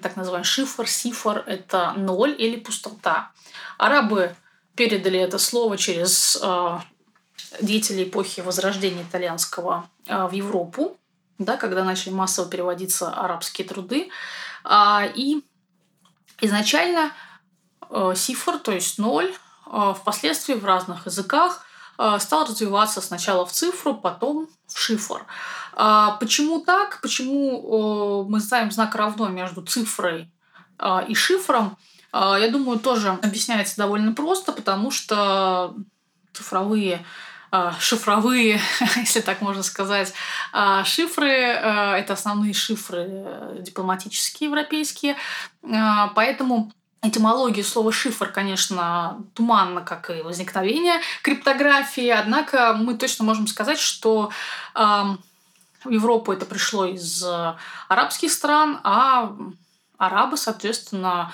так 0.00 0.14
называемый 0.14 0.44
шифр, 0.44 0.86
сифр– 0.86 1.42
это 1.46 1.94
ноль 1.96 2.34
или 2.38 2.56
пустота. 2.56 3.32
Арабы 3.76 4.36
передали 4.76 5.18
это 5.18 5.38
слово 5.38 5.76
через 5.76 6.38
э, 6.40 6.78
деятелей 7.60 8.04
эпохи 8.04 8.40
Возрождения 8.40 9.02
итальянского 9.02 9.88
э, 10.06 10.28
в 10.28 10.32
Европу, 10.32 10.96
да, 11.38 11.56
когда 11.56 11.84
начали 11.84 12.12
массово 12.12 12.48
переводиться 12.48 13.10
арабские 13.10 13.66
труды. 13.66 14.10
Э, 14.64 15.10
и 15.14 15.44
изначально 16.40 17.12
э, 17.90 18.12
сифр, 18.16 18.58
то 18.58 18.72
есть 18.72 18.98
ноль, 18.98 19.32
э, 19.66 19.94
впоследствии 19.96 20.54
в 20.54 20.64
разных 20.64 21.06
языках 21.06 21.64
э, 21.98 22.18
стал 22.20 22.46
развиваться 22.46 23.00
сначала 23.00 23.46
в 23.46 23.52
цифру, 23.52 23.94
потом 23.94 24.48
в 24.66 24.78
шифр. 24.78 25.26
А 25.74 26.12
почему 26.12 26.60
так? 26.60 27.00
Почему 27.00 28.24
мы 28.28 28.40
ставим 28.40 28.72
знак 28.72 28.96
равно 28.96 29.28
между 29.28 29.62
цифрой 29.62 30.28
и 31.06 31.14
шифром? 31.14 31.78
А, 32.12 32.38
я 32.38 32.48
думаю, 32.48 32.78
тоже 32.78 33.10
объясняется 33.22 33.76
довольно 33.76 34.12
просто, 34.12 34.52
потому 34.52 34.90
что 34.90 35.74
цифровые 36.32 36.96
а, 36.96 37.00
шифровые, 37.80 38.60
если 38.96 39.20
так 39.20 39.40
можно 39.40 39.62
сказать, 39.62 40.12
а, 40.52 40.84
шифры. 40.84 41.30
Это 41.30 42.12
основные 42.12 42.52
шифры 42.52 43.06
э, 43.08 43.56
дипломатические 43.60 44.48
европейские. 44.48 45.16
Поэтому 45.62 46.72
этимология 47.02 47.62
слова 47.62 47.92
«шифр», 47.92 48.30
конечно, 48.30 49.22
туманна, 49.34 49.82
как 49.82 50.10
и 50.10 50.22
возникновение 50.22 51.00
криптографии. 51.22 52.08
Однако 52.08 52.74
мы 52.74 52.94
точно 52.94 53.24
можем 53.24 53.46
сказать, 53.46 53.78
что 53.78 54.30
в 54.74 55.90
Европу 55.90 56.32
это 56.32 56.44
пришло 56.44 56.86
из 56.86 57.24
арабских 57.88 58.32
стран, 58.32 58.80
а 58.82 59.32
арабы, 59.96 60.36
соответственно, 60.36 61.32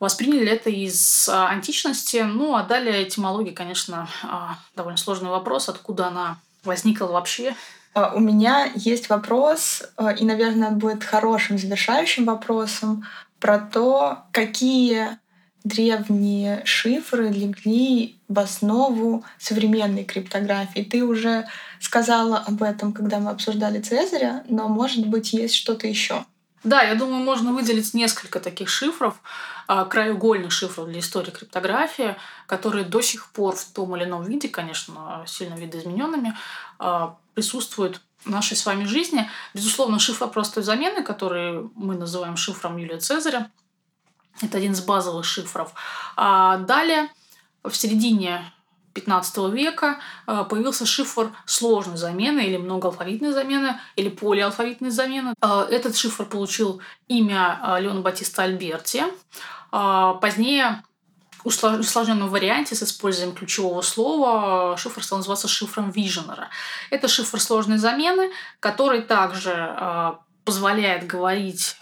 восприняли 0.00 0.48
это 0.50 0.70
из 0.70 1.28
а, 1.28 1.48
античности. 1.48 2.18
Ну, 2.18 2.54
а 2.54 2.62
далее 2.62 3.04
этимология, 3.04 3.52
конечно, 3.52 4.08
а, 4.22 4.58
довольно 4.74 4.98
сложный 4.98 5.30
вопрос, 5.30 5.68
откуда 5.68 6.08
она 6.08 6.38
возникла 6.64 7.06
вообще. 7.06 7.54
А, 7.94 8.12
у 8.14 8.20
меня 8.20 8.70
есть 8.74 9.08
вопрос, 9.08 9.82
и, 10.18 10.24
наверное, 10.24 10.70
будет 10.70 11.04
хорошим 11.04 11.58
завершающим 11.58 12.24
вопросом 12.24 13.04
про 13.40 13.58
то, 13.58 14.24
какие 14.32 15.18
древние 15.64 16.62
шифры 16.64 17.28
легли 17.28 18.16
в 18.28 18.38
основу 18.38 19.24
современной 19.38 20.04
криптографии. 20.04 20.82
Ты 20.82 21.04
уже 21.04 21.48
сказала 21.80 22.38
об 22.38 22.62
этом, 22.62 22.92
когда 22.92 23.18
мы 23.18 23.30
обсуждали 23.30 23.80
Цезаря, 23.80 24.44
но, 24.48 24.68
может 24.68 25.06
быть, 25.06 25.32
есть 25.32 25.54
что-то 25.54 25.88
еще. 25.88 26.24
Да, 26.62 26.82
я 26.82 26.94
думаю, 26.94 27.24
можно 27.24 27.52
выделить 27.52 27.94
несколько 27.94 28.40
таких 28.40 28.68
шифров, 28.68 29.20
краеугольных 29.66 30.52
шифров 30.52 30.88
для 30.88 31.00
истории 31.00 31.30
криптографии, 31.30 32.16
которые 32.46 32.84
до 32.84 33.00
сих 33.00 33.30
пор 33.32 33.56
в 33.56 33.64
том 33.64 33.96
или 33.96 34.04
ином 34.04 34.24
виде, 34.24 34.48
конечно, 34.48 35.24
сильно 35.26 35.54
видоизмененными, 35.54 36.36
а, 36.78 37.16
присутствуют 37.34 38.00
в 38.24 38.30
нашей 38.30 38.56
с 38.56 38.66
вами 38.66 38.84
жизни. 38.84 39.28
Безусловно, 39.54 39.98
шифр 39.98 40.28
простой 40.28 40.62
замены, 40.62 41.02
который 41.02 41.70
мы 41.74 41.96
называем 41.96 42.36
шифром 42.36 42.76
Юлия 42.76 42.98
Цезаря, 42.98 43.50
это 44.42 44.58
один 44.58 44.72
из 44.72 44.80
базовых 44.82 45.24
шифров. 45.24 45.72
А 46.16 46.58
далее, 46.58 47.08
в 47.62 47.74
середине 47.74 48.52
15 48.96 49.52
века 49.52 49.98
э, 50.26 50.44
появился 50.48 50.86
шифр 50.86 51.30
сложной 51.44 51.96
замены 51.98 52.40
или 52.40 52.56
многоалфавитной 52.56 53.32
замены 53.32 53.78
или 53.94 54.08
полиалфавитной 54.08 54.90
замены. 54.90 55.34
Этот 55.40 55.96
шифр 55.96 56.24
получил 56.24 56.80
имя 57.08 57.76
Леона 57.78 58.00
Батиста 58.00 58.44
Альберти. 58.44 59.04
Позднее 60.20 60.82
в 61.44 61.48
усложненном 61.48 62.28
варианте 62.28 62.74
с 62.74 62.82
использованием 62.82 63.36
ключевого 63.36 63.82
слова 63.82 64.76
шифр 64.76 65.02
стал 65.02 65.18
называться 65.18 65.48
шифром 65.48 65.90
Виженера. 65.90 66.48
Это 66.90 67.08
шифр 67.08 67.40
сложной 67.40 67.78
замены, 67.78 68.30
который 68.60 69.02
также 69.02 70.18
позволяет 70.44 71.06
говорить 71.06 71.76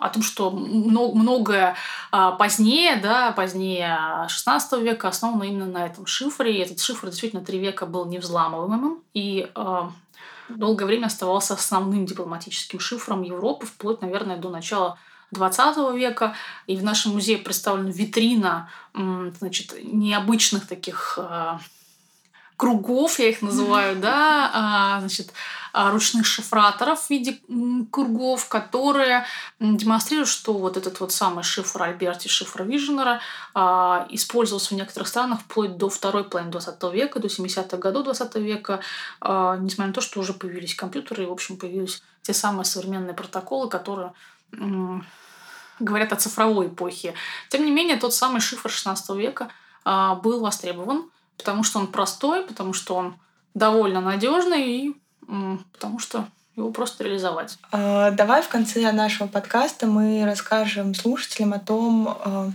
о 0.00 0.08
том, 0.08 0.22
что 0.22 0.50
многое 0.50 1.76
а, 2.10 2.32
позднее, 2.32 2.96
да, 2.96 3.32
позднее 3.32 4.26
16 4.28 4.80
века 4.80 5.08
основано 5.08 5.44
именно 5.44 5.66
на 5.66 5.86
этом 5.86 6.06
шифре. 6.06 6.56
И 6.56 6.60
этот 6.60 6.80
шифр 6.80 7.08
действительно 7.08 7.44
три 7.44 7.58
века 7.58 7.84
был 7.84 8.06
невзламываемым 8.06 9.02
и 9.12 9.50
а, 9.54 9.92
долгое 10.48 10.86
время 10.86 11.06
оставался 11.06 11.54
основным 11.54 12.06
дипломатическим 12.06 12.80
шифром 12.80 13.22
Европы, 13.22 13.66
вплоть, 13.66 14.00
наверное, 14.00 14.38
до 14.38 14.48
начала 14.48 14.98
20 15.32 15.94
века. 15.96 16.34
И 16.66 16.76
в 16.76 16.84
нашем 16.84 17.12
музее 17.12 17.38
представлена 17.38 17.90
витрина 17.90 18.68
значит, 18.94 19.74
необычных 19.82 20.66
таких 20.66 21.18
а, 21.20 21.60
кругов, 22.60 23.18
я 23.18 23.30
их 23.30 23.40
называю, 23.40 23.96
да, 23.96 24.50
а, 24.52 25.00
значит, 25.00 25.32
а, 25.72 25.90
ручных 25.90 26.26
шифраторов 26.26 27.00
в 27.00 27.08
виде 27.08 27.40
кругов, 27.90 28.48
которые 28.48 29.24
демонстрируют, 29.60 30.28
что 30.28 30.52
вот 30.52 30.76
этот 30.76 31.00
вот 31.00 31.10
самый 31.10 31.42
шифр 31.42 31.82
Альберти, 31.82 32.28
шифр 32.28 32.64
Виженера, 32.64 33.22
а, 33.54 34.06
использовался 34.10 34.74
в 34.74 34.76
некоторых 34.76 35.08
странах 35.08 35.40
вплоть 35.40 35.78
до 35.78 35.88
второй 35.88 36.24
половины 36.24 36.52
20 36.52 36.92
века, 36.92 37.18
до 37.18 37.28
70-х 37.28 37.78
годов 37.78 38.04
20 38.04 38.36
века, 38.36 38.80
несмотря 39.22 39.86
на 39.86 39.92
то, 39.94 40.02
что 40.02 40.20
уже 40.20 40.34
появились 40.34 40.74
компьютеры, 40.74 41.22
и, 41.22 41.26
в 41.26 41.32
общем, 41.32 41.56
появились 41.56 42.02
те 42.20 42.34
самые 42.34 42.66
современные 42.66 43.14
протоколы, 43.14 43.70
которые 43.70 44.12
говорят 45.78 46.12
о 46.12 46.16
цифровой 46.16 46.68
эпохе. 46.68 47.14
Тем 47.48 47.64
не 47.64 47.70
менее, 47.70 47.96
тот 47.96 48.14
самый 48.14 48.40
шифр 48.40 48.70
16 48.70 49.10
века 49.16 49.48
был 49.84 50.40
востребован 50.40 51.10
потому 51.40 51.62
что 51.62 51.78
он 51.78 51.86
простой, 51.86 52.42
потому 52.44 52.72
что 52.72 52.94
он 52.94 53.14
довольно 53.54 54.00
надежный 54.00 54.68
и 54.68 54.96
потому 55.72 55.98
что 55.98 56.28
его 56.54 56.70
просто 56.70 57.04
реализовать. 57.04 57.58
А, 57.72 58.10
давай 58.10 58.42
в 58.42 58.48
конце 58.48 58.92
нашего 58.92 59.26
подкаста 59.26 59.86
мы 59.86 60.24
расскажем 60.24 60.94
слушателям 60.94 61.54
о 61.54 61.58
том, 61.58 62.08
а, 62.08 62.50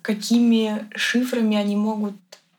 какими 0.00 0.88
шифрами 0.94 1.56
они 1.56 1.76
могут 1.76 2.14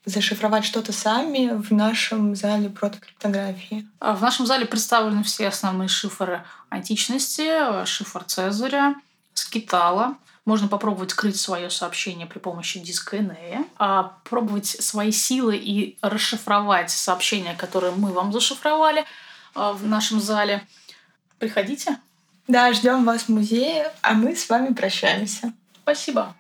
зашифровать 0.05 0.65
что-то 0.65 0.91
сами 0.93 1.49
в 1.51 1.71
нашем 1.71 2.35
зале 2.35 2.69
протокриптографии. 2.69 3.88
А, 3.99 4.15
в 4.15 4.21
нашем 4.21 4.45
зале 4.45 4.65
представлены 4.65 5.23
все 5.23 5.47
основные 5.47 5.89
шифры 5.89 6.43
античности, 6.69 7.85
шифр 7.85 8.23
Цезаря, 8.23 8.95
Скитала, 9.33 10.17
можно 10.45 10.67
попробовать 10.67 11.12
скрыть 11.12 11.39
свое 11.39 11.69
сообщение 11.69 12.25
при 12.25 12.39
помощи 12.39 12.79
диска 12.79 13.17
Энея, 13.17 13.65
а 13.77 14.17
пробовать 14.23 14.65
свои 14.65 15.12
силы 15.12 15.57
и 15.57 15.97
расшифровать 16.01 16.89
сообщения, 16.89 17.53
которые 17.55 17.93
мы 17.93 18.12
вам 18.12 18.33
зашифровали. 18.33 19.05
а, 19.55 19.73
в 19.73 19.85
нашем 19.85 20.19
зале. 20.19 20.65
Приходите. 21.38 21.97
Да, 22.47 22.73
ждем 22.73 23.05
вас 23.05 23.23
в 23.23 23.29
музее, 23.29 23.91
а 24.01 24.13
мы 24.13 24.35
с 24.35 24.49
вами 24.49 24.73
прощаемся. 24.73 25.53
Спасибо. 25.83 26.35